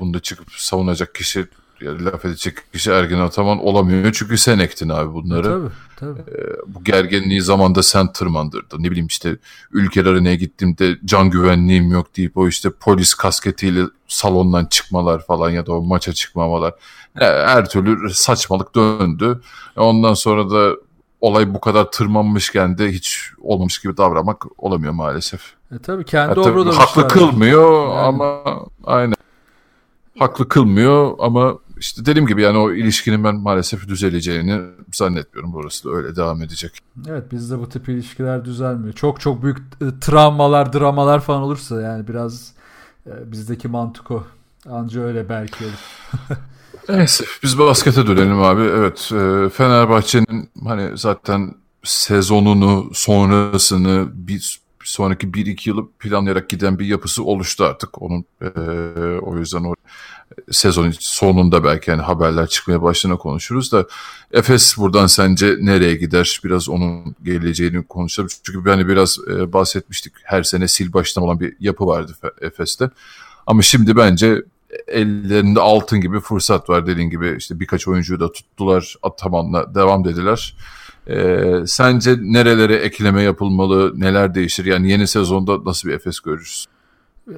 [0.00, 1.48] bunda çıkıp savunacak kişi
[1.80, 4.12] yani laf edecek kişi Ergin Ataman olamıyor.
[4.12, 5.48] Çünkü sen ektin abi bunları.
[5.48, 6.20] E, tabii tabii.
[6.20, 8.82] Ee, bu gerginliği zamanda sen tırmandırdın.
[8.82, 9.36] Ne bileyim işte
[9.72, 15.72] ülkelerine gittiğimde can güvenliğim yok deyip o işte polis kasketiyle salondan çıkmalar falan ya da
[15.72, 16.74] o maça çıkmamalar.
[17.20, 19.40] E, her türlü saçmalık döndü.
[19.76, 20.76] Ondan sonra da
[21.20, 25.40] olay bu kadar tırmanmışken de hiç olmamış gibi davranmak olamıyor maalesef.
[25.74, 27.98] E tabii kendi yani Haklı kılmıyor yani.
[27.98, 28.42] ama
[28.84, 29.14] aynen.
[30.18, 34.60] Haklı kılmıyor ama işte dediğim gibi yani o ilişkinin ben maalesef düzeleceğini
[34.92, 35.52] zannetmiyorum.
[35.52, 36.78] Burası da öyle devam edecek.
[37.08, 38.92] Evet bizde bu tip ilişkiler düzelmiyor.
[38.92, 42.52] Çok çok büyük e, travmalar, dramalar falan olursa yani biraz
[43.06, 44.26] e, bizdeki mantık o.
[44.70, 46.38] Anca öyle belki olur.
[46.88, 48.62] Neyse biz baskete dönelim abi.
[48.62, 51.54] Evet e, Fenerbahçe'nin hani zaten
[51.84, 58.02] sezonunu sonrasını bir sonraki 1-2 yılı planlayarak giden bir yapısı oluştu artık.
[58.02, 58.48] Onun e,
[59.22, 59.74] o yüzden o
[60.50, 63.86] sezon sonunda belki yani haberler çıkmaya başladığında konuşuruz da
[64.32, 66.40] Efes buradan sence nereye gider?
[66.44, 68.28] Biraz onun geleceğini konuşalım.
[68.42, 70.12] Çünkü hani biraz e, bahsetmiştik.
[70.22, 72.90] Her sene sil baştan olan bir yapı vardı Efes'te.
[73.46, 74.42] Ama şimdi bence
[74.86, 80.56] ellerinde altın gibi fırsat var dediğin gibi işte birkaç oyuncuyu da tuttular Ataman'la devam dediler.
[81.08, 84.64] Ee, sence nerelere ekleme yapılmalı, neler değişir?
[84.64, 86.66] Yani yeni sezonda nasıl bir Efes görürüz?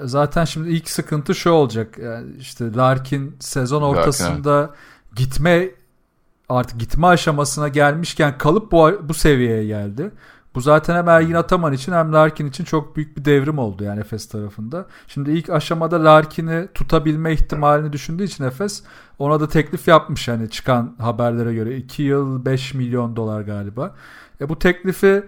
[0.03, 1.99] Zaten şimdi ilk sıkıntı şu olacak.
[1.99, 4.74] Yani işte Larkin sezon ortasında Larkin,
[5.16, 5.70] gitme
[6.49, 10.11] artık gitme aşamasına gelmişken kalıp bu bu seviyeye geldi.
[10.55, 14.01] Bu zaten hem Ergin Ataman için hem Larkin için çok büyük bir devrim oldu yani
[14.01, 14.86] Efes tarafında.
[15.07, 18.82] Şimdi ilk aşamada Larkin'i tutabilme ihtimalini düşündüğü için Efes
[19.18, 23.95] ona da teklif yapmış hani çıkan haberlere göre 2 yıl 5 milyon dolar galiba.
[24.41, 25.22] E bu teklifi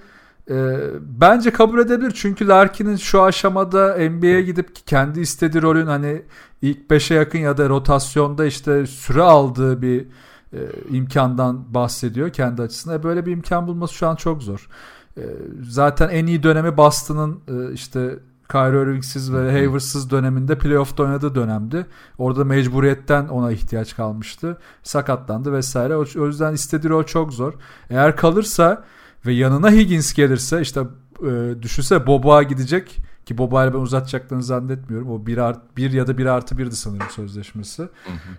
[0.53, 6.22] e, bence kabul edebilir çünkü Larkin'in şu aşamada NBA'ye gidip kendi istediği rolün hani
[6.62, 10.07] ilk 5'e yakın ya da rotasyonda işte süre aldığı bir
[10.53, 10.59] e,
[10.90, 12.98] imkandan bahsediyor kendi açısından.
[12.98, 14.68] E, böyle bir imkan bulması şu an çok zor.
[15.16, 15.22] E,
[15.62, 18.18] zaten en iyi dönemi Boston'ın e, işte
[18.53, 21.86] Kyrie Irving'siz ve Haywards'sız döneminde playoff'ta oynadığı dönemdi.
[22.18, 24.59] Orada mecburiyetten ona ihtiyaç kalmıştı.
[24.82, 25.96] Sakatlandı vesaire.
[25.96, 27.53] O, o yüzden istediği rol çok zor.
[27.90, 28.84] Eğer kalırsa
[29.26, 30.80] ve yanına Higgins gelirse işte
[31.22, 35.10] e, düşünse Bobo'a gidecek ki Bobo'yla ben uzatacaklarını zannetmiyorum.
[35.10, 37.82] O bir, art, bir ya da bir artı birdi sanırım sözleşmesi.
[37.82, 37.86] Hı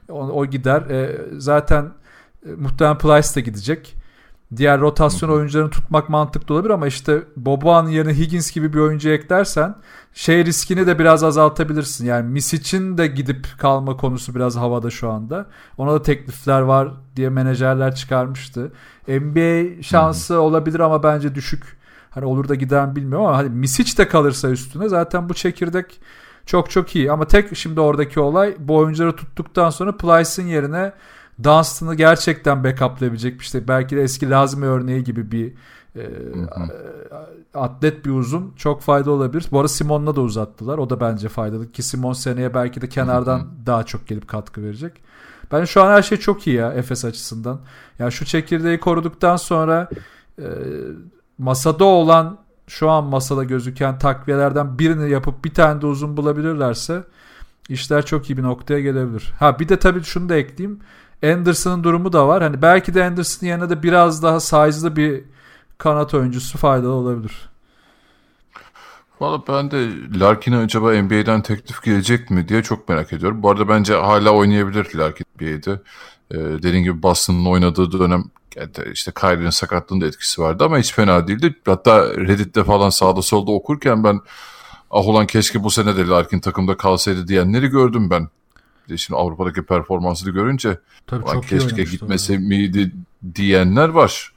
[0.07, 0.13] hı.
[0.13, 0.81] O, o gider.
[0.81, 1.91] E, zaten
[2.45, 3.95] e, muhtemelen Plyce de gidecek.
[4.58, 9.76] Diğer rotasyon oyuncularını tutmak mantıklı olabilir ama işte Boban'ın yerine Higgins gibi bir oyuncu eklersen
[10.14, 12.06] şey riskini de biraz azaltabilirsin.
[12.06, 15.45] Yani Misic'in de gidip kalma konusu biraz havada şu anda.
[15.78, 18.72] Ona da teklifler var diye menajerler çıkarmıştı.
[19.08, 20.41] NBA şansı hmm.
[20.41, 21.78] olabilir ama bence düşük.
[22.10, 25.99] Hani olur da gider bilmiyorum ama hani Misic de kalırsa üstüne zaten bu çekirdek
[26.45, 27.12] çok çok iyi.
[27.12, 30.93] Ama tek şimdi oradaki olay bu oyuncuları tuttuktan sonra Plyce'ın yerine
[31.43, 35.53] Dunstan'ı gerçekten backuplayabilecek işte belki de eski Lazmi örneği gibi bir
[35.95, 36.09] e,
[37.53, 39.47] atlet bir uzun çok fayda olabilir.
[39.51, 40.77] Bu arada Simon'la da uzattılar.
[40.77, 44.93] O da bence faydalı ki Simon seneye belki de kenardan daha çok gelip katkı verecek.
[45.51, 47.59] Ben şu an her şey çok iyi ya Efes açısından.
[47.99, 49.89] Yani şu çekirdeği koruduktan sonra
[50.39, 50.47] e,
[51.38, 57.03] masada olan şu an masada gözüken takviyelerden birini yapıp bir tane de uzun bulabilirlerse
[57.69, 59.34] işler çok iyi bir noktaya gelebilir.
[59.39, 60.79] Ha bir de tabii şunu da ekleyeyim.
[61.24, 62.43] Anderson'ın durumu da var.
[62.43, 65.24] Hani belki de Anderson yerine de biraz daha size'lı bir
[65.78, 67.49] kanat oyuncusu faydalı olabilir.
[69.19, 73.43] Valla ben de Larkin'e acaba NBA'den teklif gelecek mi diye çok merak ediyorum.
[73.43, 75.82] Bu arada bence hala oynayabilir Larkin NBA'de.
[76.32, 78.24] Ee, dediğim gibi Boston'ın oynadığı dönem
[78.93, 81.55] işte Kyrie'nin sakatlığında etkisi vardı ama hiç fena değildi.
[81.65, 84.21] Hatta Reddit'te falan sağda solda okurken ben
[84.91, 88.28] ah ulan keşke bu sene de Larkin takımda kalsaydı diyenleri gördüm ben.
[88.88, 92.45] Bir de şimdi Avrupa'daki performansını görünce Tabii çok keşke gitmese orada.
[92.45, 92.91] miydi
[93.36, 94.34] diyenler var.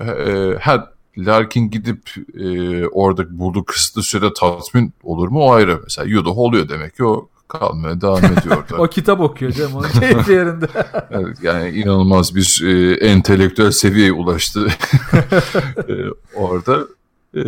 [0.00, 5.80] Ee, ha, Larkin gidip e, orada bulduğu kısıtlı sürede tatmin olur mu o ayrı.
[5.82, 10.32] Mesela Yudoh oluyor demek ki o kalmaya devam ediyor o kitap okuyor canım onun keyfi
[10.32, 10.66] yerinde.
[11.10, 14.68] evet, yani inanılmaz bir e, entelektüel seviyeye ulaştı
[15.88, 15.94] e,
[16.34, 16.86] orada.
[17.34, 17.42] E,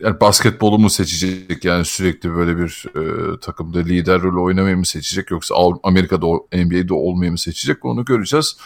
[0.00, 5.30] yani basketbolu mu seçecek yani sürekli böyle bir e, takımda lider rolü oynamayı mı seçecek
[5.30, 8.56] yoksa Amerika'da NBA'de olmayı mı seçecek onu göreceğiz.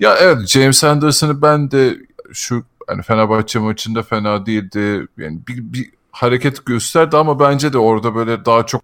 [0.00, 1.98] Ya evet James Anderson'ı ben de
[2.32, 5.06] şu hani Fenerbahçe maçında fena değildi.
[5.18, 8.82] Yani bir, bir hareket gösterdi ama bence de orada böyle daha çok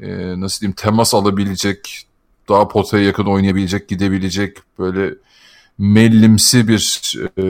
[0.00, 2.06] e, nasıl diyeyim temas alabilecek,
[2.48, 5.14] daha potaya yakın oynayabilecek, gidebilecek böyle
[5.78, 7.44] mellimsi bir e,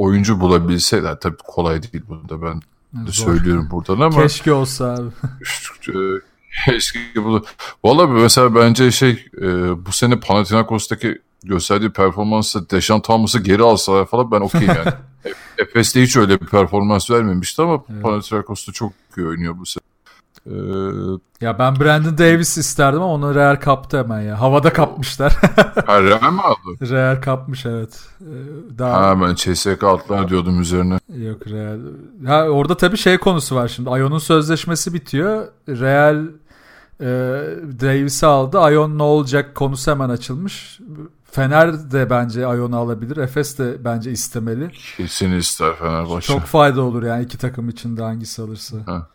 [0.00, 2.62] oyuncu bulabilse yani tabii kolay değil bunu da ben
[3.06, 5.10] de söylüyorum buradan ama keşke olsa abi.
[5.88, 7.44] E, keşke bunu.
[7.84, 9.46] Valla mesela bence şey e,
[9.86, 14.92] bu sene Panathinaikos'taki gösterdiği performansı Deşan Thomas'ı geri alsalar falan ben okeyim yani.
[15.58, 18.02] Efes'te hiç öyle bir performans vermemişti ama evet.
[18.02, 19.89] Panathinaikos'ta çok oynuyor bu sene.
[20.46, 20.52] Ee,
[21.40, 24.40] ya ben Brandon Davis isterdim ama onu Real kaptı hemen ya.
[24.40, 25.32] Havada kapmışlar.
[25.86, 26.90] ha, Real mi aldı?
[26.90, 28.00] Real kapmış evet.
[28.20, 29.08] Ee, daha...
[29.08, 30.98] Ha ben CSK altlar diyordum üzerine.
[31.16, 31.78] Yok Real.
[32.26, 33.90] Ha, orada tabii şey konusu var şimdi.
[33.90, 35.46] Ayon'un sözleşmesi bitiyor.
[35.68, 36.24] Real
[37.00, 37.06] e,
[37.80, 38.60] Davis'i aldı.
[38.60, 40.80] Ayon ne olacak konusu hemen açılmış.
[41.30, 43.16] Fener de bence Ayon'u alabilir.
[43.16, 44.70] Efes de bence istemeli.
[44.96, 46.26] Kesin ister Fenerbahçe.
[46.26, 48.76] Çok fayda olur yani iki takım içinde hangisi alırsa.
[48.86, 49.08] Ha.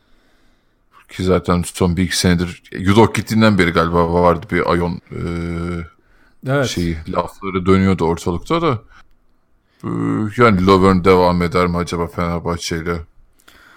[1.10, 5.22] Ki zaten son bir iki senedir Yudok gittiğinden beri galiba vardı bir Ayon e,
[6.48, 6.68] evet.
[6.68, 8.80] şeyi lafları dönüyordu ortalıkta da.
[9.84, 9.90] E,
[10.38, 12.98] yani Lovern devam eder mi acaba Fenerbahçe ile?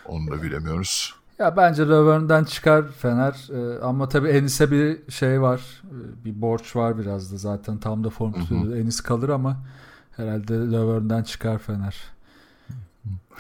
[0.05, 1.19] Onu da bilemiyoruz.
[1.39, 5.61] Ya bence Lovern'den çıkar Fener ee, ama tabii Enis'e bir şey var.
[5.85, 8.77] Ee, bir borç var biraz da zaten tam da form tutuyor.
[8.77, 9.57] Enis kalır ama
[10.17, 11.97] herhalde Lovern'den çıkar Fener.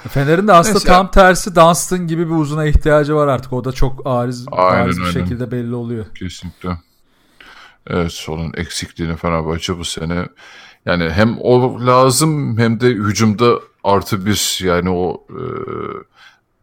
[0.09, 0.89] Fener'in de aslında Neyse.
[0.89, 3.53] tam tersi Dunstan gibi bir uzuna ihtiyacı var artık.
[3.53, 5.13] O da çok ariz, aynen, ariz bir aynen.
[5.13, 6.07] şekilde belli oluyor.
[6.15, 6.79] Kesinlikle.
[7.87, 10.29] Evet onun eksikliğini Fenerbahçe bu sene
[10.87, 15.43] yani hem o lazım hem de hücumda artı bir yani o e,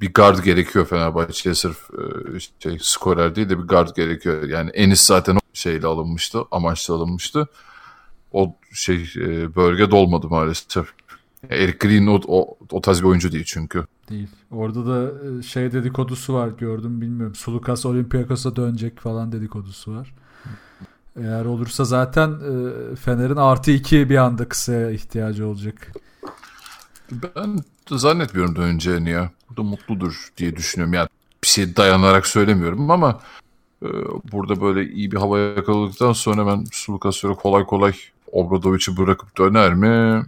[0.01, 4.43] bir guard gerekiyor Fenerbahçe'ye sırf e, şey, skorer değil de bir guard gerekiyor.
[4.43, 7.47] Yani Enis zaten o şeyle alınmıştı, amaçla alınmıştı.
[8.31, 10.85] O şey e, bölge dolmadı maalesef.
[11.49, 13.85] Eric Green o, o, o tarz bir oyuncu değil çünkü.
[14.09, 14.27] Değil.
[14.51, 17.35] Orada da e, şey dedikodusu var gördüm bilmiyorum.
[17.35, 20.13] Sulukas Olympiakos'a dönecek falan dedikodusu var.
[21.19, 25.91] Eğer olursa zaten e, Fener'in artı iki bir anda kısaya ihtiyacı olacak.
[27.11, 29.31] Ben zannetmiyorum döneceğini ya.
[29.49, 30.93] Burada mutludur diye düşünüyorum.
[30.93, 31.07] Yani
[31.43, 33.19] bir şey dayanarak söylemiyorum ama
[33.83, 33.87] e,
[34.31, 37.93] burada böyle iyi bir hava yakaladıktan sonra ben Sulukas'a kolay kolay
[38.31, 40.25] Obradovic'i bırakıp döner mi?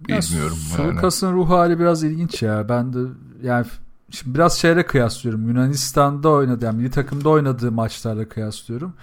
[0.00, 0.90] Bilmiyorum ya, yani.
[0.90, 2.68] Sulukas'ın ruh hali biraz ilginç ya.
[2.68, 2.98] Ben de
[3.42, 3.66] yani
[4.10, 5.48] şimdi biraz şeyle kıyaslıyorum.
[5.48, 8.94] Yunanistan'da oynadı yani milli takımda oynadığı maçlarla kıyaslıyorum.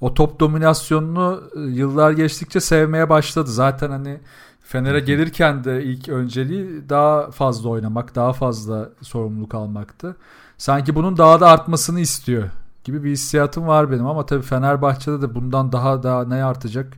[0.00, 3.50] O top dominasyonunu e, yıllar geçtikçe sevmeye başladı.
[3.50, 4.20] Zaten hani
[4.60, 10.16] Fener'e gelirken de ilk önceliği daha fazla oynamak, daha fazla sorumluluk almaktı.
[10.58, 12.48] Sanki bunun daha da artmasını istiyor
[12.84, 16.92] gibi bir hissiyatım var benim ama tabii Fenerbahçe'de de bundan daha daha ne artacak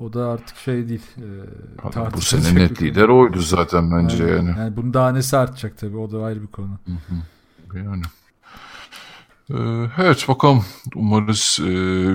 [0.00, 1.02] O da artık şey değil.
[1.16, 4.32] E, bu sene net lider oydu zaten bence yani.
[4.32, 5.96] Yani, yani bunun daha nesi artacak tabii.
[5.96, 6.78] O da ayrı bir konu.
[6.86, 7.78] Hı hı.
[7.78, 8.02] Yani.
[9.50, 9.54] Ee,
[9.98, 11.72] evet bakalım umarız e,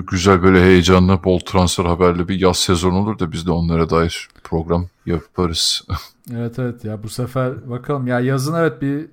[0.08, 4.30] güzel böyle heyecanlı bol transfer haberli bir yaz sezonu olur da biz de onlara dair
[4.44, 5.88] program yaparız.
[6.32, 9.08] evet evet ya bu sefer bakalım ya yazın evet bir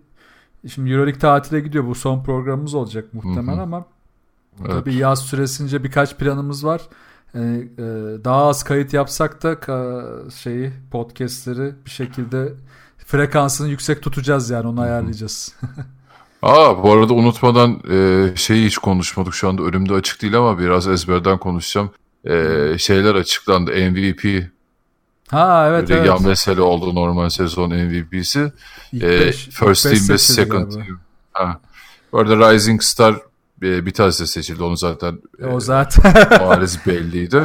[0.69, 3.85] şimdi Euroleague tatile gidiyor bu son programımız olacak muhtemelen ama
[4.61, 4.71] evet.
[4.71, 6.81] tabii yaz süresince birkaç planımız var.
[7.35, 7.85] Yani, e,
[8.25, 9.61] daha az kayıt yapsak da
[10.31, 12.53] şeyi podcastleri bir şekilde
[13.07, 15.55] frekansını yüksek tutacağız yani onu ayarlayacağız.
[16.43, 20.89] Aa bu arada unutmadan e, şeyi hiç konuşmadık şu anda önümde açık değil ama biraz
[20.89, 21.91] ezberden konuşacağım.
[22.25, 24.51] E, şeyler açıklandı MVP.
[25.31, 26.27] Ha evet Regan evet.
[26.27, 28.53] mesele oldu normal sezon MVP'si.
[28.95, 31.01] E, beş, first team ve second team.
[31.33, 31.61] Ha.
[32.13, 33.21] Bu arada Rising Star
[33.63, 35.19] bir tanesi seçildi onu zaten.
[35.39, 36.15] E, o zaten.
[36.31, 37.43] bariz belliydi.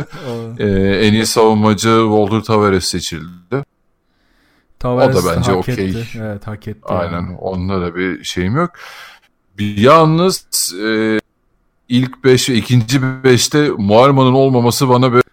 [0.58, 0.68] e,
[1.08, 3.66] en iyi savunmacı Walter Tavares seçildi.
[4.80, 6.08] Tavares o da bence okey.
[6.20, 6.82] Evet hak etti.
[6.86, 7.14] Aynen.
[7.14, 7.38] Yani.
[7.38, 8.72] Onunla da bir şeyim yok.
[9.58, 11.20] Bir yalnız e,
[11.90, 15.24] ilk 5 ve ikinci 5'te Muarman'ın olmaması bana böyle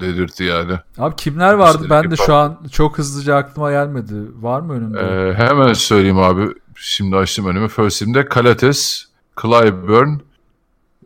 [0.00, 0.72] dedirtti yani.
[0.98, 1.86] Abi kimler vardı?
[1.90, 4.14] Ben de şu an çok hızlıca aklıma gelmedi.
[4.40, 4.98] Var mı önümde?
[5.00, 6.48] Ee, hemen söyleyeyim abi.
[6.76, 7.68] Şimdi açtım önümü.
[7.68, 9.04] First team'de Kalates,
[9.42, 10.08] Clyburn,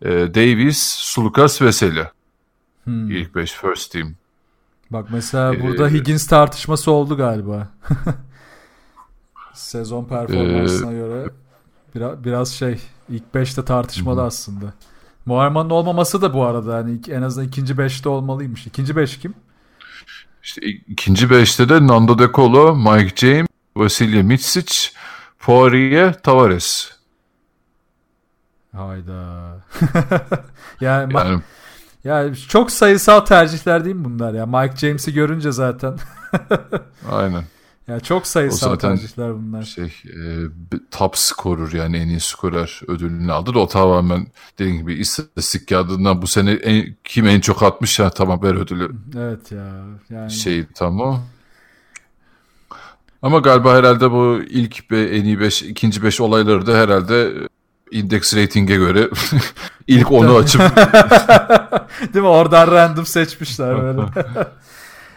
[0.02, 2.04] e, Davis, Sulukas, Veseli.
[2.84, 3.10] Hmm.
[3.10, 4.14] İlk 5 first team.
[4.90, 7.68] Bak mesela burada ee, Higgins tartışması oldu galiba.
[9.54, 11.30] Sezon performansına ee, göre
[11.94, 14.24] biraz, biraz şey ilk 5'te tartışmalı hı.
[14.24, 14.72] aslında.
[15.26, 18.66] Muharman'ın olmaması da bu arada yani en azından ikinci 5'te olmalıymış.
[18.66, 19.34] İkinci 5 kim?
[20.42, 24.90] İşte ikinci 5'te de Nando De Colo, Mike James, Vasilya Mitsic,
[25.38, 26.95] Poirier, Tavares.
[28.76, 29.56] Hayda.
[30.80, 31.42] yani, yani
[32.06, 34.46] yani çok sayısal tercihler değil mi bunlar ya?
[34.46, 35.98] Mike James'i görünce zaten.
[37.10, 37.44] Aynen.
[37.88, 39.62] Ya çok sayısal tercihler bunlar.
[39.62, 40.20] Şey, e,
[40.90, 44.26] top scorer yani en iyi skorer ödülünü aldı da o tamamen
[44.58, 48.90] dediğim gibi istatistik kağıdından bu sene en, kim en çok atmış ya tamam ver ödülü.
[49.16, 49.84] Evet ya.
[50.10, 50.30] Yani...
[50.30, 51.22] Şey tamam.
[53.22, 57.32] Ama galiba herhalde bu ilk ve en iyi 5, ikinci 5 olayları da herhalde
[57.90, 59.10] index rating'e göre
[59.86, 60.60] ilk onu açıp
[62.14, 64.00] değil mi oradan random seçmişler böyle.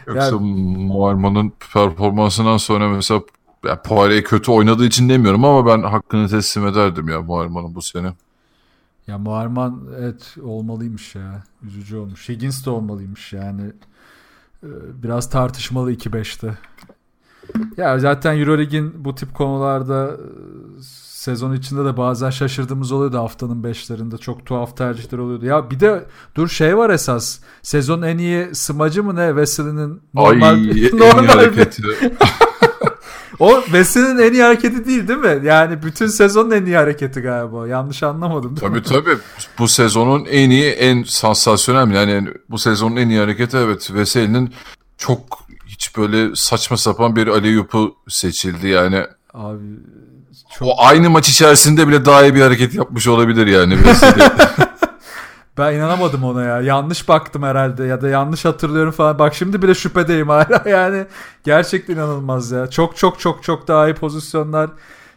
[0.07, 0.39] Yoksa yani...
[0.77, 3.21] Muarman'ın performansından sonra mesela
[3.65, 8.13] yani Poirier kötü oynadığı için demiyorum ama ben hakkını teslim ederdim ya Muarman'ın bu sene.
[9.07, 11.43] Ya Muarman evet olmalıymış ya.
[11.63, 12.29] Üzücü olmuş.
[12.29, 13.61] Higgins de olmalıymış yani.
[14.63, 14.67] Ee,
[15.03, 16.57] biraz tartışmalı 2-5'te.
[17.77, 20.17] Ya zaten Eurolig'in bu tip konularda
[21.19, 24.17] sezon içinde de bazen şaşırdığımız oluyordu haftanın beşlerinde.
[24.17, 25.45] Çok tuhaf tercihler oluyordu.
[25.45, 26.05] Ya bir de
[26.35, 27.39] dur şey var esas.
[27.61, 29.27] Sezon en iyi smacı mı ne?
[29.27, 31.83] Wesley'nin normal, Ay, normal hareketi.
[33.39, 35.41] o Wesley'nin en iyi hareketi değil değil mi?
[35.43, 37.67] Yani bütün sezonun en iyi hareketi galiba.
[37.67, 38.55] Yanlış anlamadım.
[38.55, 39.17] Tabii tabii.
[39.59, 43.81] Bu sezonun en iyi, en sansasyonel yani bu sezonun en iyi hareketi evet.
[43.81, 44.53] Wesley'nin
[44.97, 49.03] çok hiç böyle saçma sapan bir aleyupu seçildi yani.
[49.33, 49.63] Abi
[50.49, 50.67] çok...
[50.67, 53.77] O aynı maç içerisinde bile daha iyi bir hareket yapmış olabilir yani.
[55.57, 56.61] ben inanamadım ona ya.
[56.61, 59.19] Yanlış baktım herhalde ya da yanlış hatırlıyorum falan.
[59.19, 61.05] Bak şimdi bile şüphedeyim hala yani.
[61.43, 62.67] Gerçekten inanılmaz ya.
[62.67, 64.69] Çok çok çok çok daha iyi pozisyonlar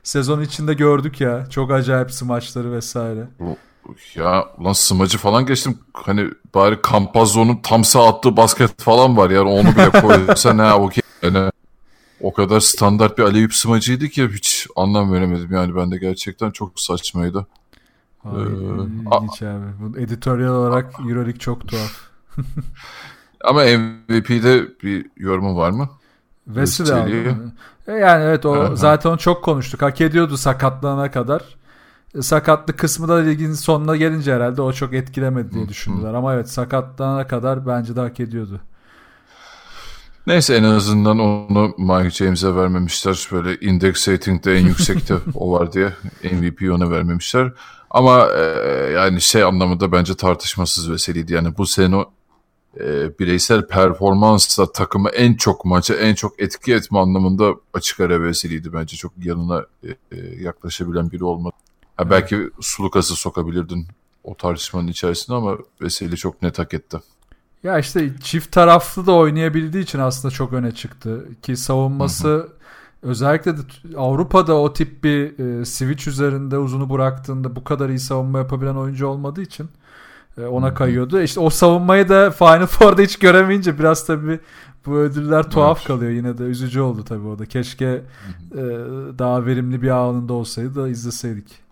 [0.02, 1.46] sezon içinde gördük ya.
[1.50, 3.28] Çok acayip smaçları vesaire.
[4.14, 5.78] Ya ulan smacı falan geçtim.
[5.94, 9.90] Hani bari Campazzo'nun tam sağ attığı basket falan var yani onu bile
[10.26, 11.02] koysan ha okey.
[11.22, 11.51] Yani
[12.22, 15.52] o kadar standart bir Aleyüp smacıydı ki hiç anlam veremedim.
[15.52, 17.46] Yani ben de gerçekten çok saçmaydı.
[18.24, 19.64] Ay, ee, abi.
[19.80, 21.92] Bu editoryal olarak Euroleague çok tuhaf.
[23.44, 25.88] Ama MVP'de bir yorumun var mı?
[26.44, 27.52] Wesley aldı.
[27.86, 29.82] E yani evet o zaten onu çok konuştuk.
[29.82, 31.42] Hak ediyordu sakatlığına kadar.
[32.14, 36.14] E, sakatlık kısmı da ligin sonuna gelince herhalde o çok etkilemedi diye düşündüler.
[36.14, 38.60] Ama evet sakatlığına kadar bence de hak ediyordu.
[40.26, 43.28] Neyse en azından onu Mike James'e vermemişler.
[43.32, 45.92] Böyle index rating'de en yüksekte o var diye
[46.22, 47.52] MVP ona vermemişler.
[47.90, 48.42] Ama e,
[48.92, 51.32] yani şey anlamında bence tartışmasız veseliydi.
[51.32, 52.04] Yani bu sene
[52.80, 58.72] e, bireysel performansla takımı en çok maça en çok etki etme anlamında açık ara veseliydi.
[58.72, 61.54] Bence çok yanına e, e, yaklaşabilen biri olmadı.
[61.96, 63.86] Ha, belki Sulukas'ı sokabilirdin
[64.24, 66.98] o tartışmanın içerisinde ama Veseli çok net hak etti.
[67.62, 71.28] Ya işte çift taraflı da oynayabildiği için aslında çok öne çıktı.
[71.42, 72.48] Ki savunması hı hı.
[73.02, 73.60] özellikle de
[73.96, 79.06] Avrupa'da o tip bir e, switch üzerinde uzunu bıraktığında bu kadar iyi savunma yapabilen oyuncu
[79.06, 79.68] olmadığı için
[80.38, 81.20] e, ona kayıyordu.
[81.20, 84.40] İşte o savunmayı da Final Four'da hiç göremeyince biraz tabii
[84.86, 85.86] bu ödüller tuhaf Evet.
[85.86, 86.10] kalıyor.
[86.10, 87.46] Yine de üzücü oldu tabii o da.
[87.46, 88.02] Keşke e,
[89.18, 91.62] daha verimli bir anında olsaydı da izleseydik.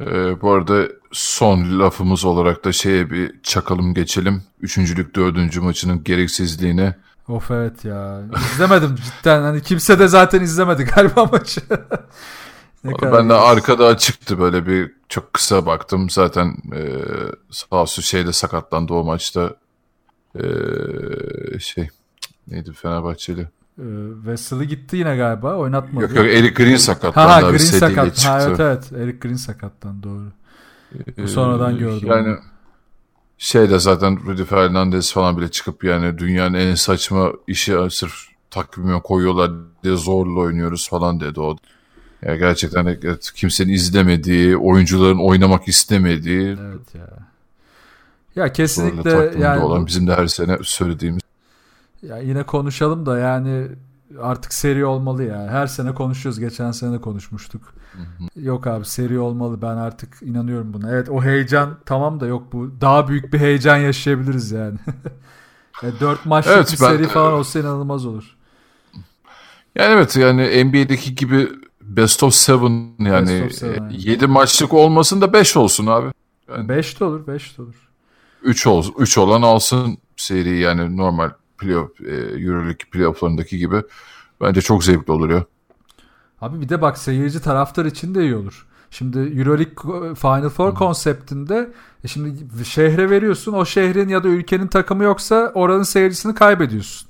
[0.00, 4.42] Ee, bu arada son lafımız olarak da şeye bir çakalım geçelim.
[4.60, 6.94] Üçüncülük dördüncü maçının gereksizliğine.
[7.28, 8.20] Of evet ya.
[8.54, 9.42] İzlemedim cidden.
[9.42, 11.60] Hani kimse de zaten izlemedi galiba maçı.
[12.84, 16.10] Ben de arkada açıktı böyle bir çok kısa baktım.
[16.10, 16.80] Zaten e,
[17.50, 19.56] sağ olsun şeyde sakatlandı o maçta.
[20.34, 20.44] E,
[21.58, 21.88] şey
[22.48, 23.48] neydi Fenerbahçeli?
[23.82, 25.54] Ee, Wesley gitti yine galiba.
[25.54, 26.04] Oynatmadı.
[26.04, 27.28] Yok yok Eric Green sakatlandı.
[27.28, 28.14] Ha, abi, Green sakat.
[28.16, 28.28] çıktı.
[28.28, 28.92] Ha, evet evet.
[28.92, 30.32] Eric Green sakattan doğru.
[31.18, 32.38] Ee, sonradan gördüm Yani onu.
[33.38, 38.14] şey de zaten Rudy Fernandez falan bile çıkıp yani dünyanın en saçma işi sırf
[38.50, 39.50] takvime koyuyorlar
[39.84, 41.56] diye zorla oynuyoruz falan dedi o.
[42.22, 47.08] Ya gerçekten evet, kimsenin izlemediği, oyuncuların oynamak istemediği Evet ya.
[48.36, 51.21] Ya kesinlikle yani olan bu- bizim de her sene söylediğimiz.
[52.02, 53.68] Ya yine konuşalım da yani
[54.20, 55.48] artık seri olmalı ya.
[55.50, 56.40] Her sene konuşuyoruz.
[56.40, 57.74] Geçen sene de konuşmuştuk.
[58.36, 59.62] Yok abi seri olmalı.
[59.62, 60.90] Ben artık inanıyorum buna.
[60.90, 62.80] Evet o heyecan tamam da yok bu.
[62.80, 64.78] Daha büyük bir heyecan yaşayabiliriz yani.
[65.82, 68.36] e, 4 maçlık Evet, bir ben- seri falan olsa inanılmaz olur.
[69.76, 71.48] Yani evet yani NBA'deki gibi
[71.80, 73.98] best of seven yani Best of seven, aynen.
[73.98, 76.12] 7 maçlık olmasın da 5 olsun abi.
[76.68, 77.88] 5 de olur 5 de olur.
[78.42, 81.30] 3 ol 3 olan alsın seri yani normal
[81.62, 83.82] playoff e, EuroLeague playoff'larındaki gibi.
[84.40, 85.44] Bence çok zevkli olur ya.
[86.40, 88.66] Abi bir de bak seyirci taraftar için de iyi olur.
[88.90, 91.72] Şimdi Euroleague Final Four konseptinde
[92.04, 97.08] e şimdi şehre veriyorsun o şehrin ya da ülkenin takımı yoksa oranın seyircisini kaybediyorsun.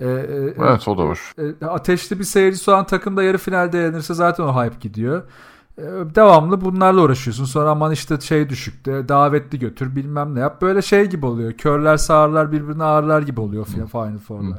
[0.00, 0.10] E, e,
[0.58, 1.20] Evet o da var.
[1.62, 5.22] e, ateşli bir seyircisi olan takım da yarı finalde yenirse zaten o hype gidiyor.
[5.80, 7.44] E, devamlı bunlarla uğraşıyorsun.
[7.44, 10.62] Sonra aman işte şey düşükte davetli götür bilmem ne yap.
[10.62, 11.52] Böyle şey gibi oluyor.
[11.52, 14.58] Körler sağırlar birbirini ağırlar gibi oluyor Final Four'lar.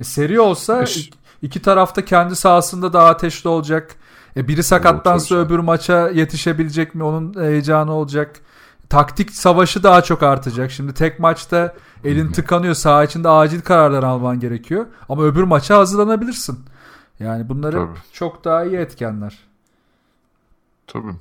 [0.00, 1.12] E, seri olsa Eş- ik-
[1.42, 3.94] iki tarafta kendi sahasında daha ateşli olacak.
[4.36, 4.62] E, biri
[5.26, 5.46] tabii canım.
[5.46, 7.02] öbür maça yetişebilecek mi?
[7.02, 8.36] Onun heyecanı olacak.
[8.88, 10.70] Taktik savaşı daha çok artacak.
[10.70, 12.74] Şimdi tek maçta elin tıkanıyor.
[12.74, 14.86] Saha içinde acil kararlar alman gerekiyor.
[15.08, 16.58] Ama öbür maça hazırlanabilirsin.
[17.20, 17.98] Yani bunları Tabii.
[18.12, 19.38] çok daha iyi etkenler.
[20.86, 21.12] Tabii.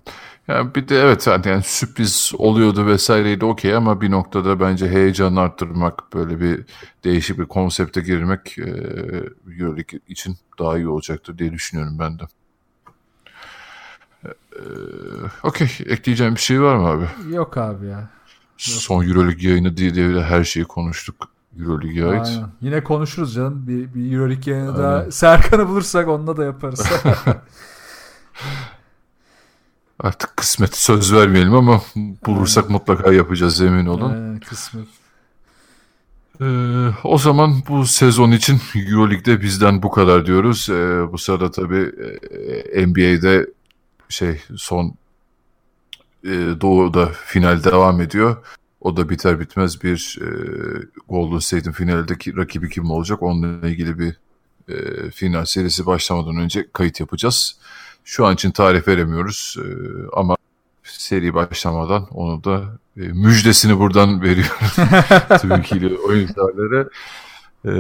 [0.48, 5.40] Yani bir de evet yani, yani sürpriz oluyordu vesaireydi okey ama bir noktada bence heyecanı
[5.40, 6.66] arttırmak böyle bir
[7.04, 8.74] değişik bir konsepte girmek e,
[10.08, 12.24] için daha iyi olacaktır diye düşünüyorum ben de.
[14.26, 14.62] E,
[15.44, 17.06] okey ekleyeceğim bir şey var mı abi?
[17.30, 18.10] Yok abi ya.
[18.58, 21.30] Son EuroLeague yayını diye diye her şeyi konuştuk.
[21.60, 22.28] EuroLeague'e ait.
[22.28, 22.50] Aynen.
[22.62, 23.68] Yine konuşuruz canım.
[23.68, 24.96] Bir, bir Euroleague yayını daha.
[24.96, 25.10] Aynen.
[25.10, 26.90] Serkan'ı bulursak onunla da yaparız.
[30.00, 31.82] Artık kısmet söz vermeyelim ama
[32.26, 34.12] bulursak mutlaka yapacağız emin olun.
[34.12, 34.88] Aynen, kısmet.
[36.42, 36.46] Ee,
[37.04, 40.70] o zaman bu sezon için Euroleague'de bizden bu kadar diyoruz.
[40.70, 41.92] Ee, bu sırada tabii
[42.74, 43.48] e, NBA'de
[44.10, 44.96] şey son
[46.24, 46.30] e,
[46.62, 48.38] Doğu'da final devam ediyor.
[48.82, 50.28] O da biter bitmez bir e,
[51.10, 54.18] Golden State'in finaldeki rakibi kim olacak onunla ilgili bir
[54.70, 57.58] e, final serisi başlamadan önce kayıt yapacağız.
[58.06, 59.68] Şu an için tarih veremiyoruz e,
[60.14, 60.38] ama
[60.84, 62.64] seri başlamadan onu da
[62.98, 66.90] e, müjdesini buradan veriyorum tüm ilgili oyunculara.
[67.66, 67.72] E,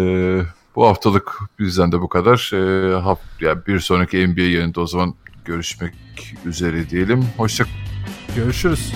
[0.76, 2.52] bu haftalık bizden de bu kadar.
[2.54, 5.16] E, hap, yani bir sonraki NBA yayında o zaman
[5.46, 5.94] görüşmek
[6.46, 7.26] üzere diyelim.
[7.38, 7.66] Hoşça
[8.36, 8.94] Görüşürüz.